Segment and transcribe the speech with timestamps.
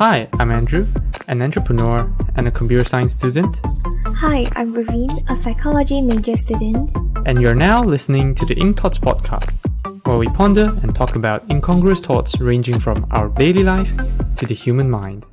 [0.00, 0.86] Hi, I'm Andrew,
[1.28, 3.60] an entrepreneur and a computer science student,
[4.06, 6.90] Hi, I'm Raveen, a psychology major student.
[7.26, 9.58] and you're now listening to the Ink Thoughts podcast,
[10.06, 13.94] where we ponder and talk about incongruous thoughts ranging from our daily life
[14.36, 15.26] to the human mind.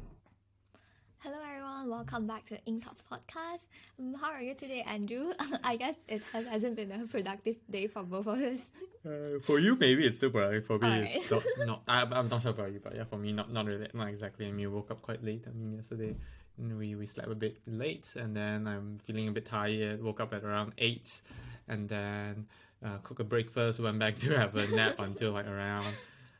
[2.18, 3.60] Welcome back to Ink Talks podcast.
[4.00, 5.34] Um, how are you today, Andrew?
[5.64, 8.66] I guess it has, hasn't been a productive day for both of us.
[9.06, 10.52] Uh, for you, maybe it's super.
[10.52, 11.12] Like, for me, Alright.
[11.14, 11.44] it's not.
[11.68, 14.10] not I, I'm not sure about you, but yeah, for me, not not really, not
[14.10, 14.48] exactly.
[14.48, 15.44] I mean, woke up quite late.
[15.46, 16.16] I mean, yesterday
[16.58, 20.04] we we slept a bit late, and then I'm feeling a bit tired.
[20.04, 21.22] Woke up at around eight,
[21.68, 22.48] and then
[22.84, 23.80] uh, cook a breakfast.
[23.80, 25.86] Went back to have a nap until like around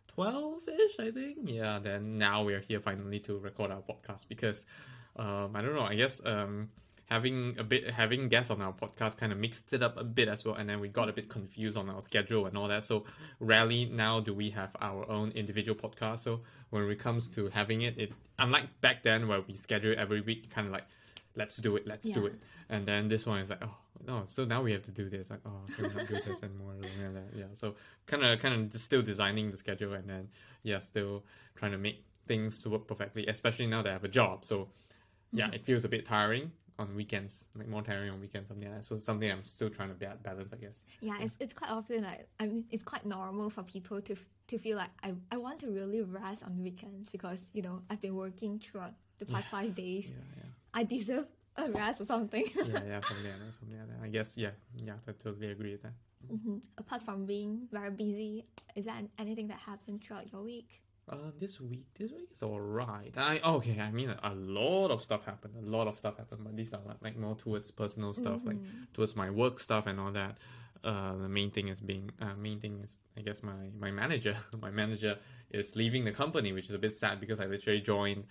[0.08, 1.38] twelve ish, I think.
[1.44, 1.78] Yeah.
[1.78, 4.66] Then now we're here finally to record our podcast because
[5.18, 5.82] um, I don't know.
[5.82, 6.70] I guess um,
[7.06, 10.28] having a bit having guests on our podcast kind of mixed it up a bit
[10.28, 12.84] as well, and then we got a bit confused on our schedule and all that.
[12.84, 13.06] So
[13.40, 16.20] rarely now do we have our own individual podcast.
[16.20, 19.98] So when it comes to having it, it unlike back then where we schedule it
[19.98, 20.86] every week, kind of like
[21.36, 22.36] let's do it, let's do it,
[22.70, 25.30] and then this one is like oh no, so now we have to do this.
[25.30, 26.76] Like oh, can we not do this anymore?
[26.82, 27.46] Yeah, yeah.
[27.54, 30.30] So kind of kind of still designing the schedule, and then
[30.64, 31.24] yeah, still
[31.56, 34.44] trying to make things work perfectly, especially now that I have a job.
[34.44, 34.68] So
[35.32, 38.78] yeah, it feels a bit tiring on weekends, like more tiring on weekends, something like
[38.78, 38.86] that.
[38.86, 40.84] So something I'm still trying to balance, I guess.
[41.02, 44.16] Yeah, it's, it's quite often like I mean it's quite normal for people to
[44.48, 48.02] to feel like I, I want to really rest on weekends because you know I've
[48.02, 50.14] been working throughout the past five days.
[50.16, 50.50] Yeah, yeah.
[50.74, 52.46] I deserve a rest or something.
[52.56, 54.00] yeah, yeah, yeah, something like that, something like that.
[54.04, 55.94] I guess, yeah, yeah, I totally agree with that.
[56.30, 60.82] hmm Apart from being very busy, is there anything that happened throughout your week?
[61.10, 63.14] Uh, this week, this week is alright.
[63.16, 63.80] I okay.
[63.80, 65.54] I mean, a, lot of stuff happened.
[65.58, 68.58] A lot of stuff happened, but these are like, like more towards personal stuff, like
[68.94, 70.38] towards my work stuff and all that.
[70.84, 74.36] Uh, the main thing is being uh, main thing is I guess my my manager.
[74.62, 75.18] my manager
[75.50, 78.26] is leaving the company, which is a bit sad because I literally joined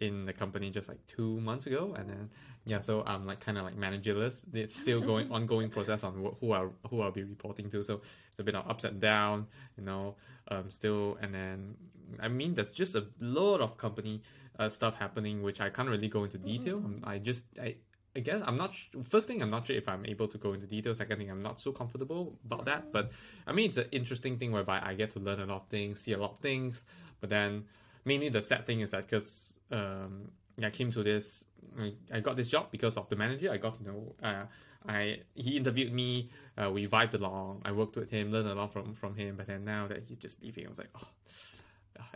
[0.00, 2.30] in the company just like two months ago, and then
[2.64, 4.44] yeah, so I'm like kind of like managerless.
[4.54, 7.82] It's still going ongoing process on wh- who I who I'll be reporting to.
[7.84, 9.46] So it's a bit of ups and down,
[9.76, 10.16] you know.
[10.48, 11.76] Um, still, and then
[12.20, 14.22] I mean, there's just a lot of company
[14.58, 16.78] uh, stuff happening, which I can't really go into detail.
[16.78, 17.76] Um, I just I.
[18.14, 18.74] I guess I'm not.
[18.74, 20.94] Sh- first thing, I'm not sure if I'm able to go into detail.
[20.94, 22.92] Second thing, I'm not so comfortable about that.
[22.92, 23.10] But
[23.46, 26.00] I mean, it's an interesting thing whereby I get to learn a lot of things,
[26.00, 26.82] see a lot of things.
[27.22, 27.64] But then,
[28.04, 30.30] mainly the sad thing is that because um,
[30.62, 31.46] I came to this,
[31.78, 33.50] I, I got this job because of the manager.
[33.50, 34.14] I got to know.
[34.22, 34.44] Uh,
[34.86, 36.28] I he interviewed me.
[36.58, 37.62] Uh, we vibed along.
[37.64, 39.36] I worked with him, learned a lot from from him.
[39.36, 41.08] But then now that he's just leaving, I was like, oh,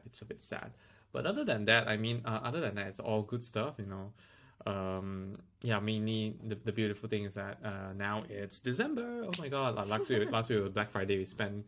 [0.05, 0.73] it's a bit sad.
[1.13, 3.75] But other than that, I mean, uh, other than that, it's all good stuff.
[3.79, 4.13] You know,
[4.71, 5.79] um, yeah.
[5.81, 9.25] Mainly, the, the beautiful thing is that uh, now it's December.
[9.27, 9.77] Oh my god!
[9.77, 11.17] Like last week, last week was Black Friday.
[11.19, 11.65] We spent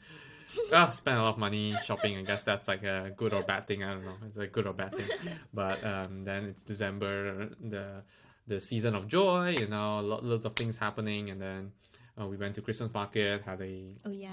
[0.72, 2.16] uh, spent a lot of money shopping.
[2.18, 3.84] I guess that's like a good or bad thing.
[3.84, 4.14] I don't know.
[4.26, 5.32] It's a good or bad thing.
[5.54, 8.02] But um, then it's December, the
[8.46, 9.56] the season of joy.
[9.58, 11.72] You know, lo- lots of things happening, and then
[12.20, 14.32] uh, we went to Christmas market, had a Oh yeah.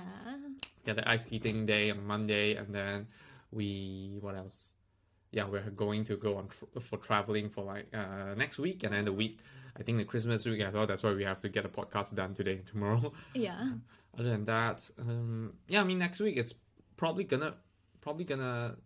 [0.86, 3.07] had the ice skating day on Monday, and then
[3.55, 4.69] we what else?
[5.31, 8.93] Yeah, we're going to go on tr- for traveling for like uh, next week, and
[8.93, 9.39] then the week.
[9.77, 10.88] I think the Christmas week as well.
[10.88, 13.11] That's why we have to get a podcast done today and tomorrow.
[13.33, 13.73] Yeah.
[14.17, 16.53] Other than that, um, yeah, I mean next week it's
[16.95, 17.55] probably gonna
[17.99, 18.77] probably gonna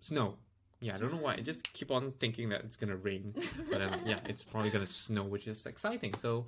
[0.00, 0.38] snow.
[0.80, 1.34] Yeah, I don't know why.
[1.34, 3.32] I just keep on thinking that it's gonna rain,
[3.70, 6.14] but then yeah, it's probably gonna snow, which is exciting.
[6.14, 6.46] So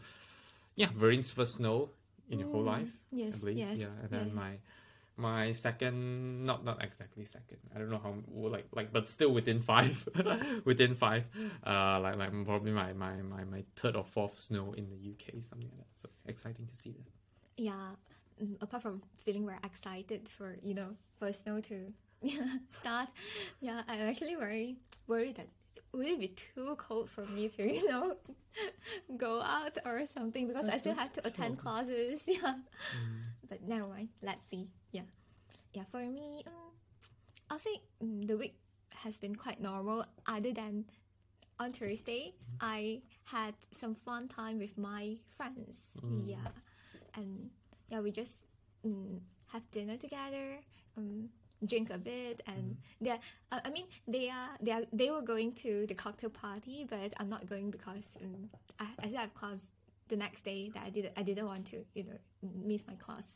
[0.74, 1.90] yeah, Verin's first snow
[2.28, 3.40] in your whole Mm, life, Yes.
[3.44, 3.78] Yes.
[3.78, 4.34] yeah, and then yes.
[4.34, 4.50] my
[5.18, 7.58] my second, not not exactly second.
[7.74, 8.14] I don't know how
[8.48, 10.08] like like, but still within five,
[10.64, 11.24] within five.
[11.66, 15.34] Uh, like like probably my my my my third or fourth snow in the UK,
[15.48, 15.92] something like that.
[16.02, 17.08] So exciting to see that.
[17.56, 17.90] yeah
[18.42, 21.92] mm, apart from feeling very excited for you know for snow to
[22.80, 23.08] start
[23.60, 25.48] yeah i'm actually very worried that
[25.92, 28.14] would it be too cold for me to you know
[29.16, 32.54] go out or something because i still have to attend classes yeah
[33.48, 34.68] but never mind let's see.
[34.92, 35.08] Yeah.
[35.74, 36.72] Yeah for me um,
[37.50, 38.54] i'll say mm, the week
[39.04, 40.04] has been quite normal.
[40.26, 40.84] Other than
[41.60, 45.76] on thursday i had some fun time with my friends.
[46.24, 46.36] Yeah.
[47.14, 47.50] And
[47.90, 48.44] yeah, we just
[48.86, 49.20] mm,
[49.52, 50.58] have dinner together,
[50.96, 51.28] um,
[51.66, 53.18] drink a bit, and they are,
[53.52, 57.12] uh, I mean, they are they are they were going to the cocktail party, but
[57.18, 59.70] I'm not going because um, I, I still have class
[60.08, 63.30] the next day that I did I didn't want to you know miss my class.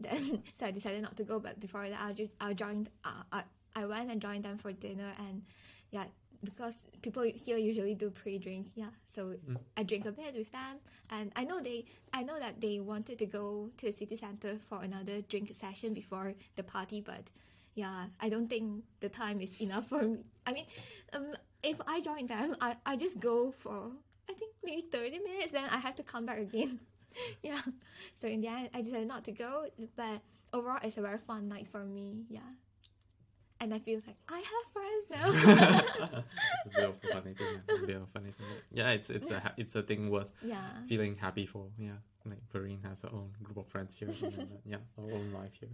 [0.00, 3.22] Then so I decided not to go, but before that I ju- I joined uh,
[3.32, 3.42] I,
[3.74, 5.42] I went and joined them for dinner, and
[5.90, 6.04] yeah.
[6.44, 8.90] Because people here usually do pre-drink, yeah.
[9.12, 9.34] So
[9.76, 10.78] I drink a bit with them,
[11.10, 14.56] and I know they, I know that they wanted to go to the city center
[14.68, 17.24] for another drink session before the party, but
[17.74, 20.18] yeah, I don't think the time is enough for me.
[20.46, 20.66] I mean,
[21.12, 23.90] um, if I join them, I, I just go for
[24.28, 26.80] I think maybe thirty minutes, then I have to come back again.
[27.42, 27.60] yeah.
[28.20, 29.66] So in the end, I decided not to go,
[29.96, 30.20] but
[30.52, 32.24] overall, it's a very fun night for me.
[32.28, 32.40] Yeah.
[33.60, 36.22] And I feel like I have friends now.
[36.66, 37.46] it's a a funny thing.
[37.54, 37.60] yeah.
[37.68, 38.46] It's a bit of a funny thing.
[38.72, 40.62] Yeah, it's it's a it's a thing worth yeah.
[40.88, 41.66] feeling happy for.
[41.76, 44.10] Yeah, like Vereen has her own group of friends here.
[44.64, 45.70] yeah, her own life here.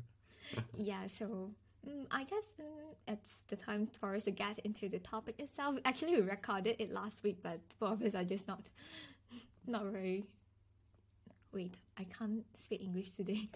[0.76, 1.50] Yeah, so
[1.86, 5.76] mm, I guess mm, it's the time for us to get into the topic itself.
[5.84, 8.62] Actually, we recorded it last week, but both of us are just not,
[9.66, 10.24] not very.
[11.52, 13.48] Wait, I can't speak English today.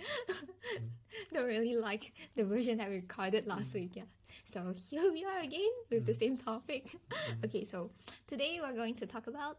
[1.35, 3.91] Don't really like the version that we recorded last week.
[3.95, 4.05] Yeah,
[4.53, 6.95] so here we are again with the same topic.
[7.45, 7.91] okay, so
[8.29, 9.59] today we're going to talk about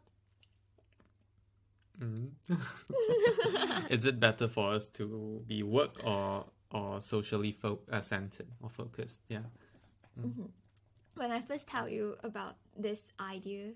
[2.01, 2.29] Mm.
[3.89, 8.69] Is it better for us to be work or or socially fo- uh, centered or
[8.69, 9.21] focused?
[9.27, 9.39] Yeah.
[11.15, 13.73] when I first tell you about this idea,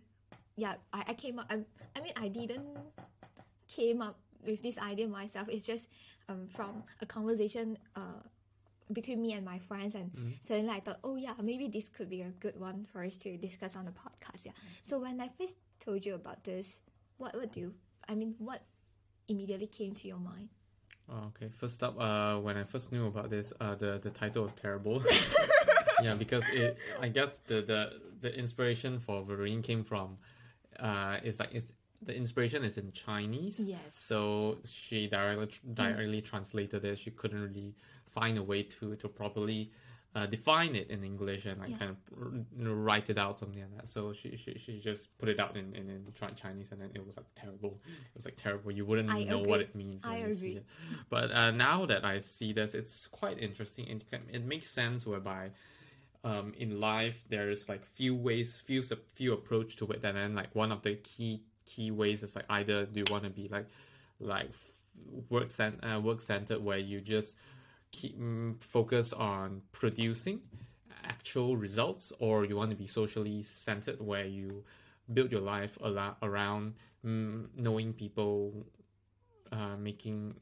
[0.55, 1.47] yeah, I, I came up.
[1.49, 1.59] I,
[1.95, 2.65] I mean, I didn't
[3.67, 5.47] came up with this idea myself.
[5.49, 5.87] It's just
[6.29, 8.21] um, from a conversation uh,
[8.91, 10.11] between me and my friends, and
[10.47, 13.37] suddenly I thought, oh yeah, maybe this could be a good one for us to
[13.37, 14.45] discuss on the podcast.
[14.45, 14.51] Yeah.
[14.83, 16.79] So when I first told you about this,
[17.17, 17.73] what what do you?
[18.07, 18.61] I mean, what
[19.27, 20.49] immediately came to your mind?
[21.09, 21.49] Oh, okay.
[21.57, 25.03] First up, uh, when I first knew about this, uh, the the title was terrible.
[26.03, 30.17] yeah, because it, I guess the the the inspiration for Vereen came from,
[30.79, 33.59] uh, it's like it's the inspiration is in Chinese.
[33.59, 33.79] Yes.
[33.89, 36.97] So she directly directly translated it.
[36.97, 37.75] She couldn't really
[38.07, 39.71] find a way to to properly.
[40.15, 41.77] Uh, define it in English and like Yeah.
[41.77, 41.97] kind of
[42.55, 43.89] you know, write it out something like that.
[43.89, 46.05] So she, she, she just put it out in, in, in
[46.35, 47.79] Chinese and then it was like terrible.
[48.11, 48.71] It was like terrible.
[48.71, 50.05] You wouldn't I know what it means.
[50.05, 50.57] I when you see agree.
[50.57, 50.65] it.
[51.09, 53.87] But uh, now that I see this, it's quite interesting.
[53.87, 55.49] It it makes sense whereby
[56.23, 58.83] um, in life there's like few ways, few
[59.15, 62.45] few approach to it, and then like one of the key key ways is like
[62.49, 63.65] either do you want to be like
[64.19, 64.51] like
[65.29, 67.35] work cent- uh, work centered where you just
[67.93, 70.41] keep mm, focus on producing
[71.05, 74.63] actual results, or you want to be socially centered where you
[75.13, 76.73] build your life a lot around
[77.05, 78.65] mm, knowing people
[79.51, 80.35] uh, making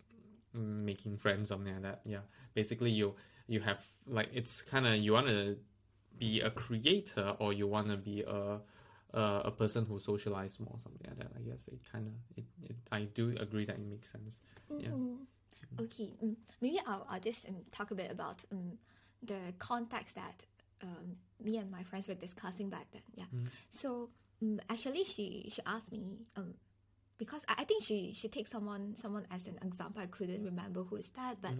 [0.53, 3.15] making friends something like that yeah basically you
[3.47, 5.55] you have like it's kind of you want to
[6.19, 8.59] be a creator or you want to be a
[9.13, 12.43] a, a person who socialize more something like that i guess it kind of it,
[12.69, 14.39] it i do agree that it makes sense
[14.77, 14.89] Yeah.
[14.89, 15.17] Mhm.
[15.79, 18.77] Okay, mm, maybe I'll, I'll just um, talk a bit about um,
[19.23, 20.43] the context that
[20.83, 23.01] um, me and my friends were discussing back then.
[23.15, 23.25] Yeah.
[23.69, 24.09] So
[24.41, 26.01] um, actually, she she asked me
[26.35, 26.55] um,
[27.17, 30.01] because I, I think she she takes someone someone as an example.
[30.01, 31.51] I couldn't remember who is that, but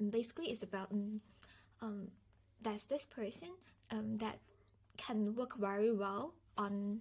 [0.00, 1.20] um, basically it's about um,
[1.80, 2.08] um,
[2.60, 3.48] there's this person
[3.90, 4.38] um, that
[4.96, 7.00] can work very well on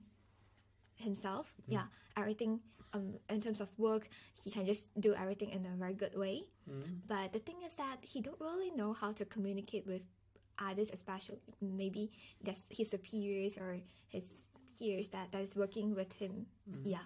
[0.96, 1.54] himself.
[1.68, 2.60] Yeah, everything
[2.94, 4.08] um, in terms of work,
[4.44, 6.44] he can just do everything in a very good way.
[7.08, 10.02] But the thing is that he don't really know how to communicate with
[10.60, 12.12] others, especially maybe
[12.44, 13.80] that's his superiors or
[14.10, 14.24] his
[14.78, 16.46] peers that, that is working with him.
[16.84, 17.06] Yeah.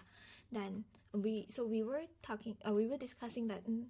[0.52, 3.66] Then we so we were talking, uh, we were discussing that.
[3.68, 3.86] mm,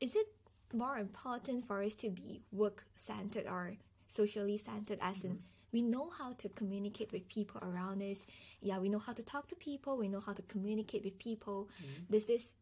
[0.00, 0.26] is it
[0.72, 3.76] more important for us to be work centered or
[4.08, 4.98] socially centered?
[5.00, 5.40] As in
[5.72, 8.26] we know how to communicate with people around us.
[8.60, 9.96] Yeah we know how to talk to people.
[9.96, 11.68] We know how to communicate with people.
[12.08, 12.54] This is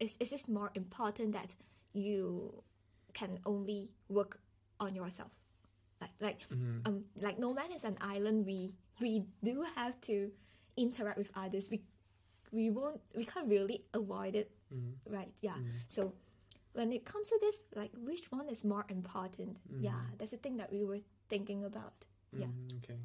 [0.00, 1.50] is, is this more important that
[1.92, 2.62] you
[3.14, 4.38] can only work
[4.80, 5.30] on yourself?
[6.00, 6.40] Like like
[6.86, 8.46] um like no man is an island.
[8.46, 10.30] We we do have to
[10.76, 11.68] interact with others.
[11.70, 11.82] We
[12.52, 14.50] we won't we can't really avoid it
[15.10, 15.32] right?
[15.40, 15.56] Yeah.
[15.88, 16.12] So
[16.74, 19.56] when it comes to this like which one is more important?
[19.80, 21.94] Yeah that's the thing that we were thinking about.
[22.32, 22.46] Yeah.
[22.46, 22.98] Mm, okay.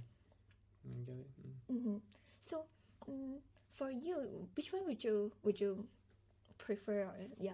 [0.85, 1.29] I get it.
[1.71, 1.81] Mm.
[1.83, 1.97] hmm
[2.41, 2.65] so
[3.09, 3.39] mm
[3.73, 5.88] for you which one would you would you
[6.57, 7.53] prefer or, yeah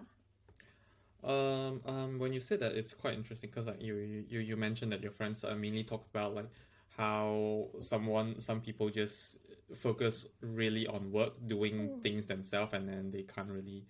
[1.23, 4.91] Um, um, when you said that, it's quite interesting because like you, you, you mentioned
[4.93, 6.49] that your friends uh, mainly talked about like
[6.95, 9.37] how someone, some people just
[9.75, 13.85] focus really on work, doing things themselves, and then they can't really,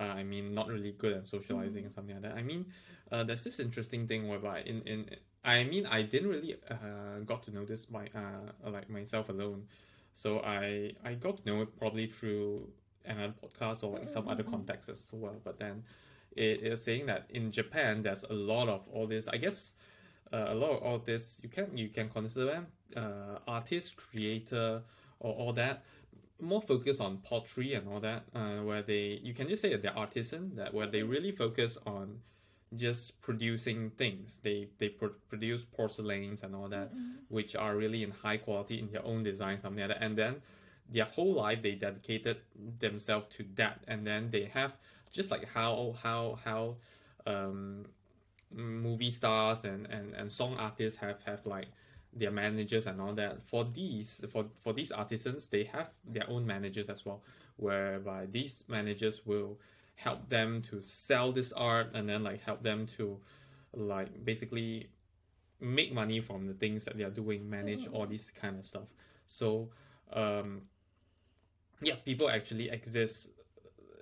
[0.00, 2.36] uh, I mean, not really good at socializing and something like that.
[2.36, 2.66] I mean,
[3.12, 5.10] uh, there's this interesting thing whereby in in
[5.44, 9.66] I mean, I didn't really uh, got to know this by uh, like myself alone.
[10.14, 12.68] So I I got to know it probably through
[13.04, 15.36] another podcast or like some other contexts as well.
[15.44, 15.84] But then
[16.36, 19.28] it is saying that in Japan there's a lot of all this.
[19.28, 19.72] I guess
[20.32, 24.82] uh, a lot of all this you can you can consider them uh, artist, creator,
[25.20, 25.84] or all that.
[26.40, 29.82] More focus on pottery and all that, uh, where they you can just say that
[29.82, 32.20] they're artisan, that where they really focus on
[32.76, 34.40] just producing things.
[34.42, 36.92] They they pro- produce porcelains and all that,
[37.28, 40.04] which are really in high quality in their own design, something like that.
[40.04, 40.42] And then
[40.90, 42.38] their whole life they dedicated
[42.78, 44.72] themselves to that, and then they have
[45.12, 46.76] just like how how how
[47.26, 47.86] um,
[48.52, 51.68] movie stars and, and, and song artists have have like
[52.12, 53.42] their managers and all that.
[53.42, 57.22] For these for for these artisans, they have their own managers as well,
[57.56, 59.58] whereby these managers will
[59.96, 63.18] help them to sell this art and then like help them to
[63.72, 64.88] like basically
[65.60, 68.88] make money from the things that they are doing, manage all this kind of stuff.
[69.26, 69.70] So
[70.12, 70.62] um
[71.80, 73.28] yeah, people actually exist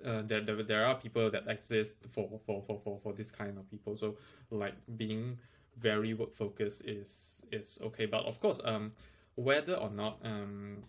[0.05, 3.57] uh, there, there, there are people that exist for, for, for, for, for this kind
[3.57, 3.95] of people.
[3.95, 4.17] So
[4.51, 5.39] like being
[5.79, 8.05] very work focused is is okay.
[8.05, 8.91] But of course, um,
[9.35, 10.83] whether or not um,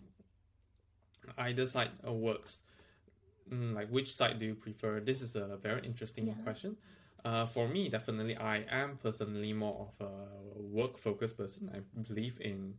[1.37, 2.61] either side works,
[3.51, 4.99] mm, like which side do you prefer?
[4.99, 6.33] This is a very interesting Yeah.
[6.43, 6.77] question.
[7.23, 11.71] Uh, for me, definitely, I am personally more of a work focused person.
[11.73, 12.75] I believe in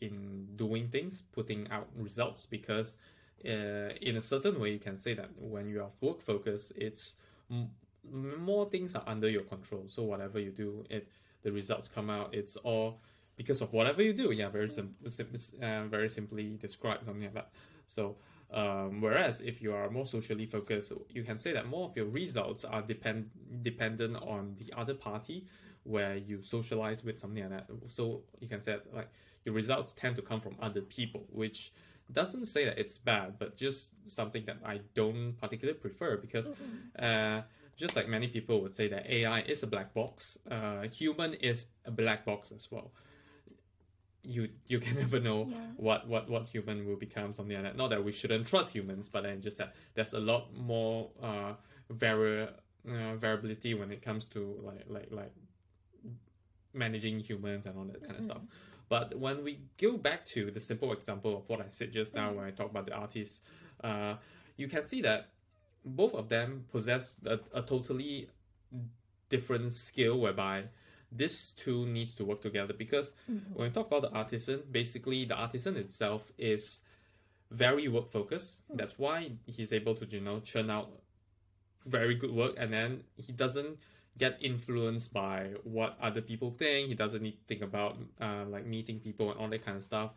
[0.00, 2.96] in doing things, putting out results because
[3.44, 7.14] in a certain way, you can say that when you are work focused, it's
[7.50, 7.70] m-
[8.12, 9.84] more things are under your control.
[9.88, 11.08] So whatever you do, it
[11.42, 12.34] the results come out.
[12.34, 13.00] It's all
[13.36, 14.30] because of whatever you do.
[14.32, 17.50] Yeah, very sim- sim- uh, very simply described something like that.
[17.86, 18.16] So.
[18.52, 22.06] Um, whereas if you are more socially focused, you can say that more of your
[22.06, 23.30] results are depend
[23.62, 25.46] dependent on the other party,
[25.82, 27.66] where you socialize with something like that.
[27.88, 29.08] So you can say that, like
[29.44, 31.72] your results tend to come from other people, which
[32.12, 36.48] doesn't say that it's bad, but just something that I don't particularly prefer because
[36.98, 37.42] uh,
[37.76, 41.66] just like many people would say that AI is a black box, uh, human is
[41.84, 42.92] a black box as well.
[44.22, 45.56] You you can never know Yeah.
[45.76, 47.76] what, what what human will become, something like that.
[47.76, 51.54] Not that we shouldn't trust humans, but then just that there's a lot more uh,
[51.90, 52.48] vari-
[52.88, 55.32] uh, variability when it comes to like like like
[56.72, 58.42] managing humans and all that kind of stuff.
[58.94, 62.28] But when we go back to the simple example of what I said just now,
[62.28, 62.36] mm-hmm.
[62.36, 63.40] when I talk about the artists,
[63.82, 64.14] uh,
[64.56, 65.30] you can see that
[65.84, 68.28] both of them possess a, a totally
[69.30, 70.66] different skill whereby
[71.10, 73.54] this two needs to work together because mm-hmm.
[73.54, 76.78] when we talk about the artisan, basically the artisan itself is
[77.50, 78.62] very work focused.
[78.70, 78.76] Mm.
[78.78, 80.88] That's why he's able to, you know, churn out
[81.84, 83.76] very good work and then he doesn't
[84.18, 86.88] get influenced by what other people think.
[86.88, 89.84] He doesn't need to think about uh, like meeting people and all that kind of
[89.84, 90.10] stuff.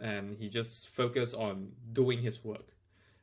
[0.00, 2.68] And he just focus on doing his work.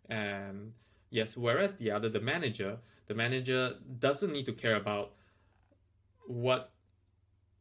[0.10, 0.74] And
[1.10, 5.12] yes, whereas the other, the manager, the manager doesn't need to care about
[6.28, 6.72] what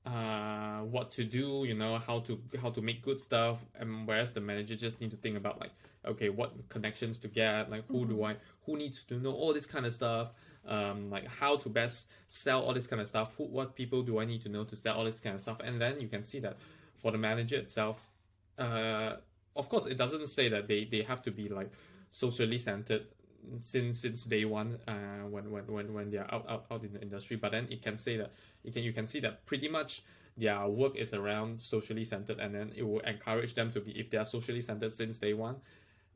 [0.06, 4.32] uh what to do you know how to how to make good stuff and whereas
[4.32, 5.70] the manager just need to think about like
[6.06, 9.64] okay what connections to get like who do i who needs to know all this
[9.64, 10.28] kind of stuff
[10.66, 14.18] um like how to best sell all this kind of stuff who, what people do
[14.18, 16.22] i need to know to sell all this kind of stuff and then you can
[16.22, 16.56] see that
[16.94, 18.00] for the manager itself
[18.58, 19.14] uh
[19.56, 21.70] of course it doesn't say that they they have to be like
[22.10, 23.06] socially centered
[23.60, 26.92] since since day one uh, when, when when when they are out, out out in
[26.92, 29.68] the industry but then it can say that you can you can see that pretty
[29.68, 30.02] much
[30.36, 34.10] their work is around socially centered and then it will encourage them to be if
[34.10, 35.56] they are socially centered since day one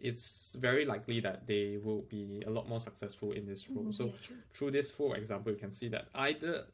[0.00, 3.92] it's very likely that they will be a lot more successful in this role.
[3.92, 6.64] So yeah, through this full example you can see that either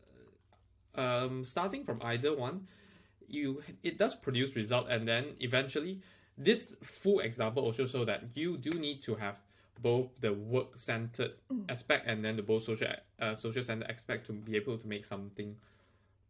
[0.95, 2.67] um, starting from either one
[3.29, 6.01] you it does produce result and then eventually
[6.37, 9.37] this full example also show that you do need to have
[9.81, 11.33] both the work centered
[11.69, 12.89] aspect and then the both social
[13.21, 15.57] uh, social centered aspect to be able to make something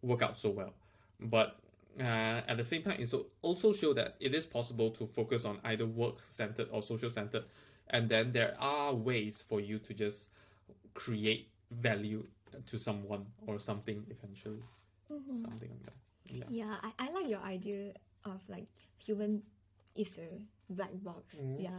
[0.03, 0.73] work out so well.
[1.21, 1.57] But
[2.01, 5.45] uh, at the same time it so- also show that it is possible to focus
[5.45, 7.45] on either work centered or social centered
[7.89, 10.29] and then there are ways for you to just
[10.95, 12.27] create value
[12.67, 14.63] to someone or something eventually
[15.13, 15.43] mm-hmm.
[15.43, 15.95] something like that
[16.27, 17.93] yeah Yeah, I, I like your idea
[18.25, 18.67] of like
[18.99, 19.43] human
[19.95, 20.41] is a
[20.73, 21.37] black box.
[21.37, 21.63] Mm-hmm.
[21.63, 21.71] Yeah.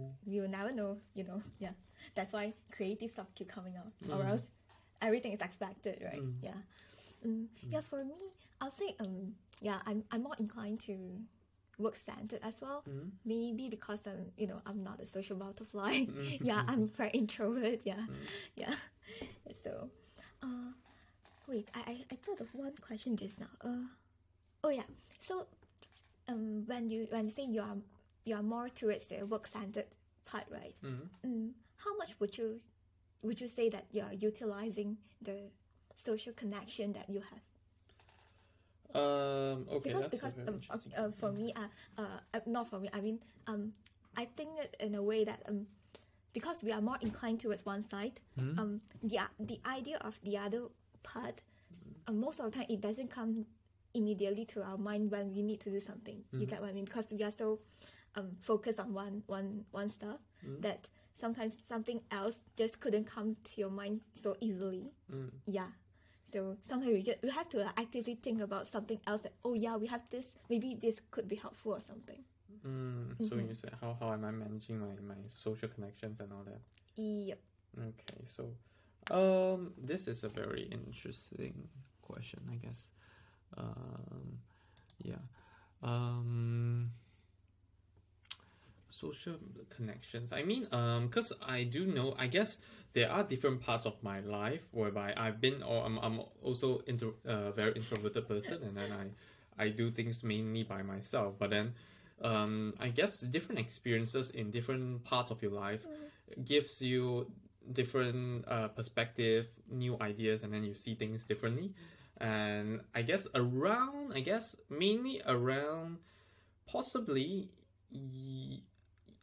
[0.00, 0.30] Mm-hmm.
[0.30, 1.42] You'll never know, you know.
[1.58, 1.70] Yeah.
[2.14, 3.92] That's why creative stuff keep coming out.
[4.10, 4.42] Or else
[5.00, 6.20] everything is expected, right?
[6.22, 6.34] Mm.
[6.42, 6.58] Yeah.
[7.26, 7.84] Mm, Yeah, mm.
[7.84, 8.14] for me,
[8.60, 10.96] I'll say um yeah, I'm I'm more inclined to
[11.78, 12.84] work centered as well.
[13.24, 16.06] Maybe because I'm you know, I'm not a social butterfly.
[16.40, 18.06] yeah, I'm very introvert, yeah.
[18.56, 18.74] Yeah.
[19.64, 19.90] So
[20.42, 20.72] uh
[21.48, 23.52] wait, I, I, I thought of one question just now.
[23.60, 23.86] Uh
[24.64, 24.88] oh yeah.
[25.20, 25.46] So
[26.28, 27.76] um when you when you say you are
[28.24, 29.86] you are more towards the work centered
[30.24, 30.74] part, right?
[31.26, 32.60] Mm, how much would you
[33.22, 35.50] would you say that you are utilizing the
[35.96, 37.40] social connection that you have?
[38.96, 41.68] Um okay because because um, uh, uh, for me uh,
[42.00, 43.72] uh uh, not for me I mean um
[44.16, 44.50] I think
[44.80, 45.66] in a way that um
[46.32, 48.58] because we are more inclined towards one side Hmm?
[48.58, 50.68] um the the idea of the other
[51.06, 51.40] part,
[52.06, 53.46] uh, most of the time it doesn't come
[53.94, 56.22] immediately to our mind when we need to do something.
[56.32, 56.84] You get what I mean?
[56.84, 57.60] Because we are so
[58.14, 60.18] um, focused on one one one stuff
[60.60, 64.92] that sometimes something else just couldn't come to your mind so easily.
[65.12, 65.30] Mm.
[65.46, 65.68] Yeah.
[66.32, 69.54] So sometimes we just we have to like, actively think about something else that oh
[69.54, 72.22] yeah we have this maybe this could be helpful or something.
[72.66, 76.44] Mm, so you said how, how am I managing my, my social connections and all
[76.44, 76.60] that?
[76.96, 77.38] Yep.
[77.78, 78.50] Okay, so
[79.10, 81.68] um, this is a very interesting
[82.02, 82.88] question, I guess.
[83.56, 84.38] Um,
[85.02, 85.22] yeah.
[85.82, 86.90] Um,
[89.00, 89.36] social
[89.68, 90.32] connections.
[90.32, 92.56] I mean, um, because I do know, I guess
[92.92, 97.14] there are different parts of my life whereby I've been, or I'm, I'm also intro,
[97.26, 101.34] uh, very introverted person, and then I, I do things mainly by myself.
[101.38, 101.74] But then,
[102.22, 105.84] um, I guess different experiences in different parts of your life
[106.44, 107.30] gives you
[107.70, 111.72] different uh, perspective, new ideas, and then you see things differently.
[112.18, 115.98] And I guess around, I guess mainly around,
[116.66, 117.50] possibly,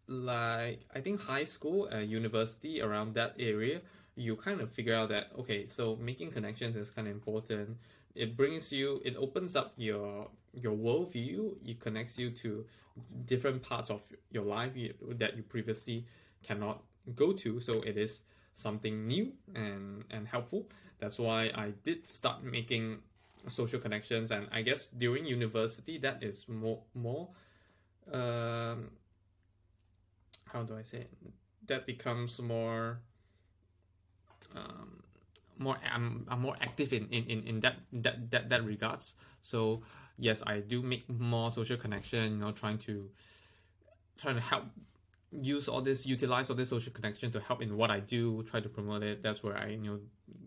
[0.08, 3.82] like I think high school, uh, university, around that area,
[4.16, 7.78] you kind of figure out that okay, so making connections is kind of important.
[8.16, 11.56] It brings you, it opens up your your worldview.
[11.66, 12.66] It connects you to
[13.26, 14.74] different parts of your life
[15.18, 16.06] that you previously
[16.44, 16.84] cannot
[17.16, 17.60] go to.
[17.60, 18.22] So it is
[18.54, 20.68] something new and and helpful.
[21.00, 23.00] That's why I did start making
[23.48, 27.30] social connections, and I guess during university that is more more.
[28.12, 28.92] Um,
[30.54, 31.12] how do I say it?
[31.68, 33.00] That becomes more.
[34.56, 35.04] Um,
[35.58, 39.16] more I'm, I'm more active in, in, in, in that, that that that regards.
[39.42, 39.82] So
[40.18, 42.34] yes, I do make more social connection.
[42.34, 43.10] You know, trying to
[44.18, 44.66] trying to help
[45.42, 48.60] use all this utilize all this social connection to help in what I do, try
[48.60, 49.24] to promote it.
[49.24, 50.00] That's where I you know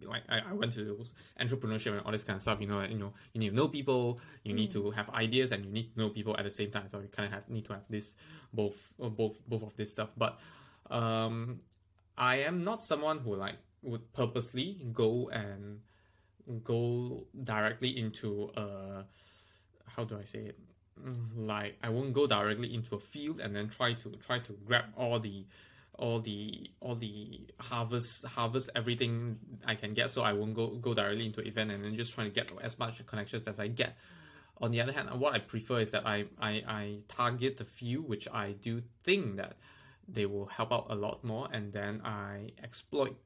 [0.03, 1.05] like I, I went to
[1.41, 2.61] entrepreneurship and all this kind of stuff.
[2.61, 5.65] You know, you know you need to know people, you need to have ideas, and
[5.65, 6.89] you need to know people at the same time.
[6.91, 8.15] So you kind of have need to have this
[8.53, 10.11] both uh, both both of this stuff.
[10.17, 10.39] But
[10.91, 11.61] um,
[12.17, 15.81] I am not someone who like would purposely go and
[16.63, 19.03] go directly into uh
[19.85, 20.66] how do I say it Mm,
[21.37, 24.87] like I won't go directly into a field and then try to try to grab
[24.97, 25.45] all the
[25.99, 30.11] all the all the harvest harvest everything I can get.
[30.11, 32.79] So I won't go go directly into event and then just trying to get as
[32.79, 33.97] much connections as I get.
[34.59, 38.03] On the other hand what I prefer is that I I, I target the few
[38.03, 39.57] which I do think that
[40.09, 43.17] they will help out a lot more and then I exploit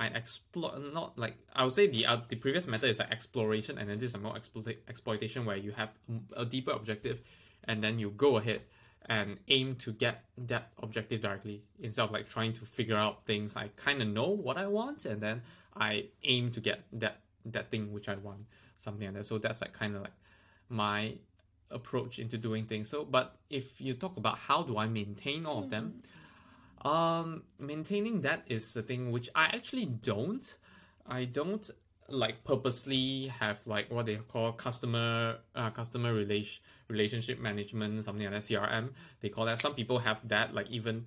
[0.00, 3.76] I explore not like I would say the uh, the previous method is like exploration,
[3.76, 5.90] and then this is more exploit exploitation where you have
[6.34, 7.20] a deeper objective,
[7.64, 8.62] and then you go ahead
[9.06, 13.56] and aim to get that objective directly instead of like trying to figure out things.
[13.56, 15.42] I kind of know what I want, and then
[15.76, 18.46] I aim to get that that thing which I want,
[18.78, 19.26] something like that.
[19.26, 20.16] So that's like kind of like
[20.70, 21.16] my
[21.70, 22.88] approach into doing things.
[22.88, 26.02] So, but if you talk about how do I maintain all of them
[26.82, 30.56] um, maintaining that is the thing which I actually don't.
[31.06, 31.68] I don't
[32.08, 38.34] like purposely have like what they call customer uh, customer relation relationship management something like
[38.34, 38.90] that CRM.
[39.20, 39.60] They call that.
[39.60, 40.54] Some people have that.
[40.54, 41.06] Like even,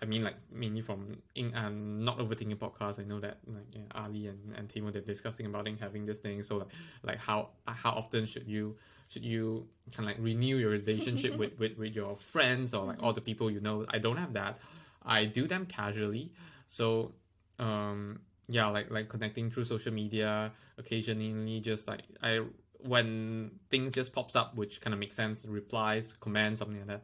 [0.00, 2.98] I mean, like mainly from in um, not overthinking podcast.
[2.98, 6.20] I know that like yeah, Ali and and Taimur they're discussing about it, having this
[6.20, 6.42] thing.
[6.42, 6.68] So like
[7.02, 8.76] like how how often should you
[9.08, 13.02] should you kind of like renew your relationship with, with with your friends or like
[13.02, 13.86] all the people you know?
[13.88, 14.58] I don't have that.
[15.04, 16.32] I do them casually.
[16.68, 17.12] So
[17.58, 22.40] um yeah, like like connecting through social media, occasionally just like I
[22.80, 27.02] when things just pops up which kind of makes sense, replies, comments, something like that.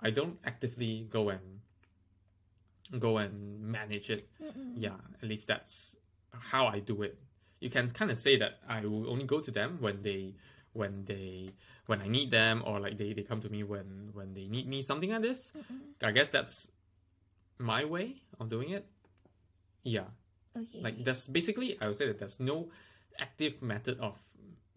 [0.00, 1.60] I don't actively go and
[2.98, 4.28] go and manage it.
[4.76, 5.96] Yeah, at least that's
[6.32, 7.18] how I do it.
[7.60, 10.34] You can kind of say that I will only go to them when they
[10.72, 11.54] when they
[11.86, 14.68] when I need them or like they, they come to me when when they need
[14.68, 15.52] me something like this.
[16.02, 16.68] I guess that's
[17.58, 18.86] my way of doing it.
[19.82, 20.04] Yeah.
[20.56, 20.80] Okay.
[20.80, 22.70] Like that's basically I would say that there's no
[23.18, 24.18] active method of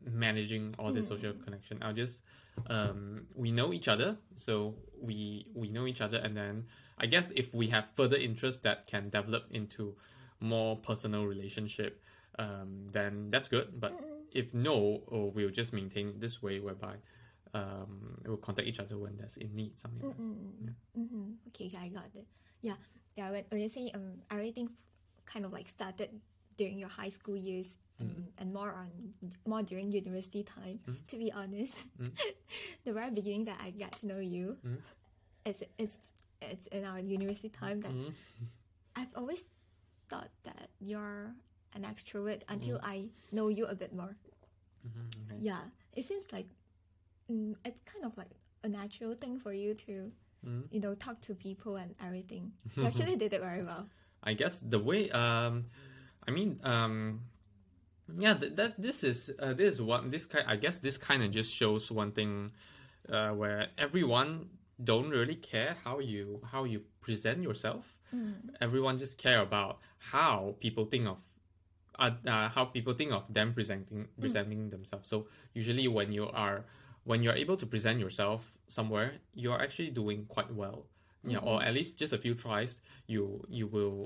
[0.04, 1.80] managing all the social connection.
[1.82, 2.22] I'll just
[2.68, 6.66] um we know each other, so we we know each other and then
[6.98, 9.96] I guess if we have further interest that can develop into
[10.40, 12.02] more personal relationship,
[12.40, 13.80] um, then that's good.
[13.80, 13.94] But
[14.32, 16.96] if no, or we'll just maintain this way whereby
[17.54, 20.24] um, we'll contact each other when there's in need, something like that.
[20.24, 21.02] Mm-hmm.
[21.02, 21.32] Mm-hmm.
[21.50, 22.26] Okay, I got it.
[22.68, 22.80] Yeah,
[23.16, 23.32] yeah.
[23.32, 24.70] When, when you say um, everything
[25.26, 26.10] kind of like started
[26.58, 28.90] during your high school years and, and more on
[29.46, 30.80] more during university time.
[30.84, 31.06] Mm-hmm.
[31.08, 32.14] To be honest, mm-hmm.
[32.86, 34.58] the very beginning that I got to know you,
[35.46, 35.98] it's it's
[36.42, 37.92] it's in our university time that.
[38.98, 39.44] I've always
[40.10, 41.30] thought that you're
[41.76, 44.16] an extrovert until I know you a bit more.
[44.82, 45.38] Mhm, okay.
[45.40, 45.62] Yeah,
[45.94, 46.48] it seems like
[47.30, 50.12] mm, it's kind of like a natural thing for you to,
[50.48, 50.64] Mhm.
[50.72, 52.54] you know, talk to people and everything.
[52.76, 53.88] You actually did it very well.
[54.24, 55.66] I guess the way um
[56.28, 57.22] I mean um
[58.20, 61.24] yeah th- that this is uh, this is one this kind I guess this kind
[61.24, 62.52] of just shows one thing
[63.12, 64.50] uh, where everyone
[64.84, 67.96] don't really care how you how you present yourself
[68.62, 69.80] everyone just care about
[70.14, 71.20] how people think of
[72.00, 76.64] uh, uh, how people think of them presenting presenting themselves so usually when you are
[77.10, 80.80] when you're able to present yourself somewhere you're actually doing quite well.
[81.34, 82.72] Yeah or at least just a few tries
[83.14, 84.00] you you will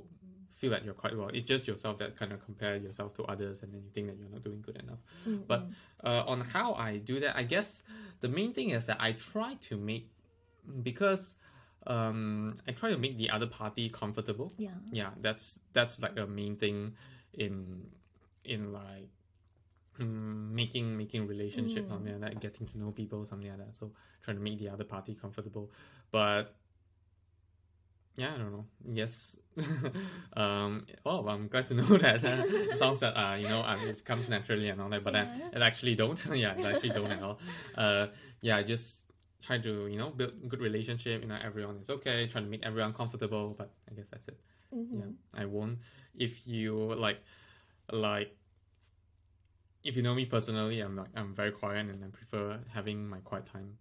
[0.59, 1.29] feel that you're quite well.
[1.37, 4.17] It's just yourself that kind of compare yourself to others and then you think that
[4.19, 5.01] you're not doing good enough.
[5.51, 5.61] But
[6.03, 7.83] uh, on how i do that i guess
[8.21, 10.05] the main thing is that i try to make
[10.83, 11.23] because
[11.87, 14.53] um, i try to make the other party comfortable.
[14.57, 14.69] Yeah.
[14.91, 16.93] yeah that's that's like a main thing
[17.33, 17.87] in
[18.43, 19.09] in like
[20.01, 23.75] mm, making making relationship something like that getting to know people something like that.
[23.75, 23.91] So
[24.23, 25.71] trying to make the other party comfortable.
[26.11, 26.55] But
[28.17, 28.65] yeah i don't know.
[28.91, 29.35] Yes.
[30.35, 32.23] Um oh i'm glad to know that.
[32.23, 35.25] Uh, sounds that uh you know um, it comes naturally and all that but Yeah.
[35.25, 36.19] then it actually don't.
[36.35, 37.39] Yeah it actually don't at all.
[37.75, 38.07] Uh
[38.41, 39.03] yeah just
[39.41, 41.21] try to you know build good relationship.
[41.21, 42.27] You know everyone is okay.
[42.27, 44.39] Trying to make everyone comfortable but i guess that's it.
[44.75, 44.99] Mm-hmm.
[44.99, 45.11] yeah
[45.41, 45.79] i won't.
[46.17, 47.19] If you like
[47.91, 48.35] like
[49.83, 53.19] if you know me personally i'm like i'm very quiet and i prefer having my
[53.19, 53.77] quiet time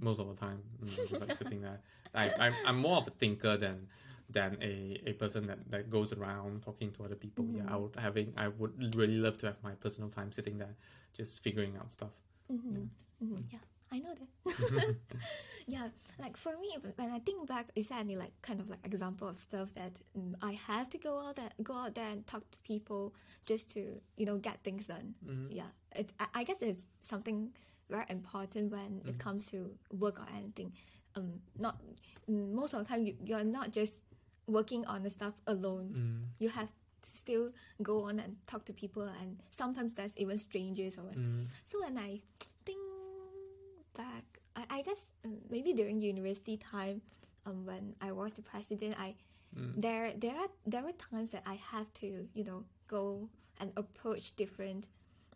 [0.00, 1.78] most of the time mm, just like sitting there.
[2.14, 3.86] I, I i'm more of a thinker than
[4.30, 7.44] than a, a person that, that goes around talking to other people.
[7.52, 10.76] Yeah i would having i would really love to have my personal time sitting there
[11.16, 12.10] just figuring out stuff.
[12.52, 12.84] Mm-hmm.
[13.24, 13.58] hmm Yeah,
[13.92, 14.96] I know that.
[15.66, 18.78] yeah, like for me, when- I think back, is there any like kind of like
[18.84, 22.26] example of stuff that mm, I have to go out that go out there and
[22.26, 23.12] talk to people
[23.46, 25.14] just to you know get things done?
[25.50, 27.50] Yeah, it, I, I guess it's something
[27.88, 30.72] very important when it comes to work or anything.
[31.16, 31.78] Um, not
[32.30, 33.94] mm, most of the time you you're not just
[34.46, 36.28] working on the stuff alone.
[36.38, 37.50] You have to still
[37.82, 41.14] go on and talk to people, and sometimes there's even strangers or what.
[41.72, 42.20] So when I
[44.02, 44.24] back,
[44.60, 46.96] I, I guess um, maybe during university time,
[47.46, 49.10] um, when I was the president, I
[49.84, 52.08] there there are there were times that I have to
[52.38, 53.28] you know go
[53.60, 54.84] and approach different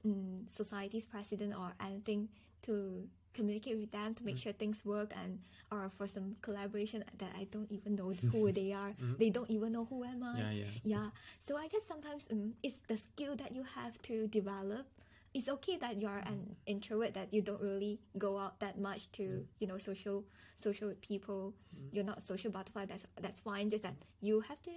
[0.05, 2.29] um, societies president or anything
[2.66, 5.40] to communicate with them to make sure things work and
[5.74, 8.94] or for some collaboration that I don't even know who they are.
[9.18, 10.38] They don't even know who am I.
[10.38, 11.09] yeah yeah Yeah.
[11.46, 14.87] So I guess sometimes um, it's the skill that you have to develop.
[15.34, 16.54] It's okay that you're an mm.
[16.66, 19.44] introvert that you don't really go out that much to mm.
[19.58, 20.24] you know social
[20.56, 21.54] social with people.
[21.74, 21.88] Mm.
[21.92, 22.86] You're not social butterfly.
[22.86, 23.70] That's that's fine.
[23.70, 24.70] Just that you have to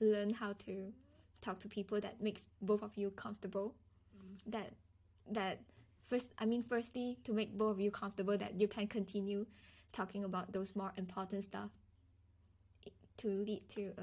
[0.00, 0.92] learn how to
[1.40, 3.74] talk to people that makes both of you comfortable.
[4.46, 4.72] That
[5.30, 5.60] that
[6.08, 9.46] first I mean firstly to make both of you comfortable that you can continue
[9.92, 11.70] talking about those more important stuff
[13.18, 14.02] to lead to a,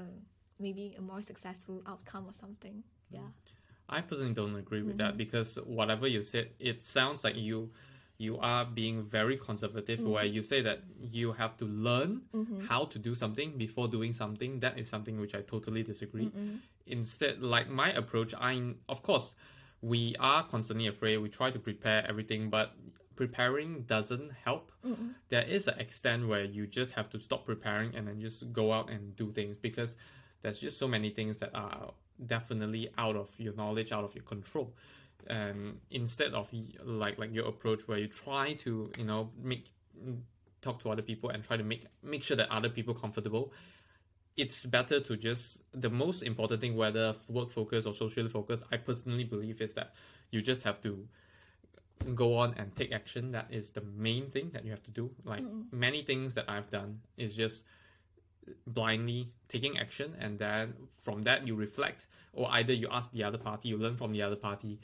[0.60, 2.82] maybe a more successful outcome or something.
[3.10, 3.30] Yeah.
[3.88, 5.18] I personally don't agree with that mm-hmm.
[5.18, 7.70] because whatever you said, it sounds like you
[8.16, 10.10] you are being very conservative mm-hmm.
[10.10, 12.64] where you say that you have to learn mm-hmm.
[12.66, 14.60] how to do something before doing something.
[14.60, 16.30] That is something which I totally disagree.
[16.86, 19.34] Instead, like my approach, I of course
[19.82, 21.18] we are constantly afraid.
[21.18, 22.74] We try to prepare everything, but
[23.16, 24.72] preparing doesn't help.
[25.28, 28.72] There is an extent where you just have to stop preparing and then just go
[28.72, 29.96] out and do things because
[30.44, 31.94] there's just so many things that are
[32.26, 34.74] definitely out of your knowledge, out of your control.
[35.26, 36.52] And instead of
[36.84, 40.18] like like your approach where you try to you know make mm,
[40.60, 43.52] talk to other people and try to make make sure that other people comfortable,
[44.36, 48.62] it's better to just the most important thing whether work focus or social focus.
[48.70, 49.94] I personally believe is that
[50.30, 51.08] you just have to
[52.14, 53.32] go on and take action.
[53.32, 55.10] That is the main thing that you have to do.
[55.24, 57.64] Like many things that I've done is just
[58.66, 63.38] blindly taking action and then from that you reflect or either you ask the other
[63.38, 64.78] party you learn from the other party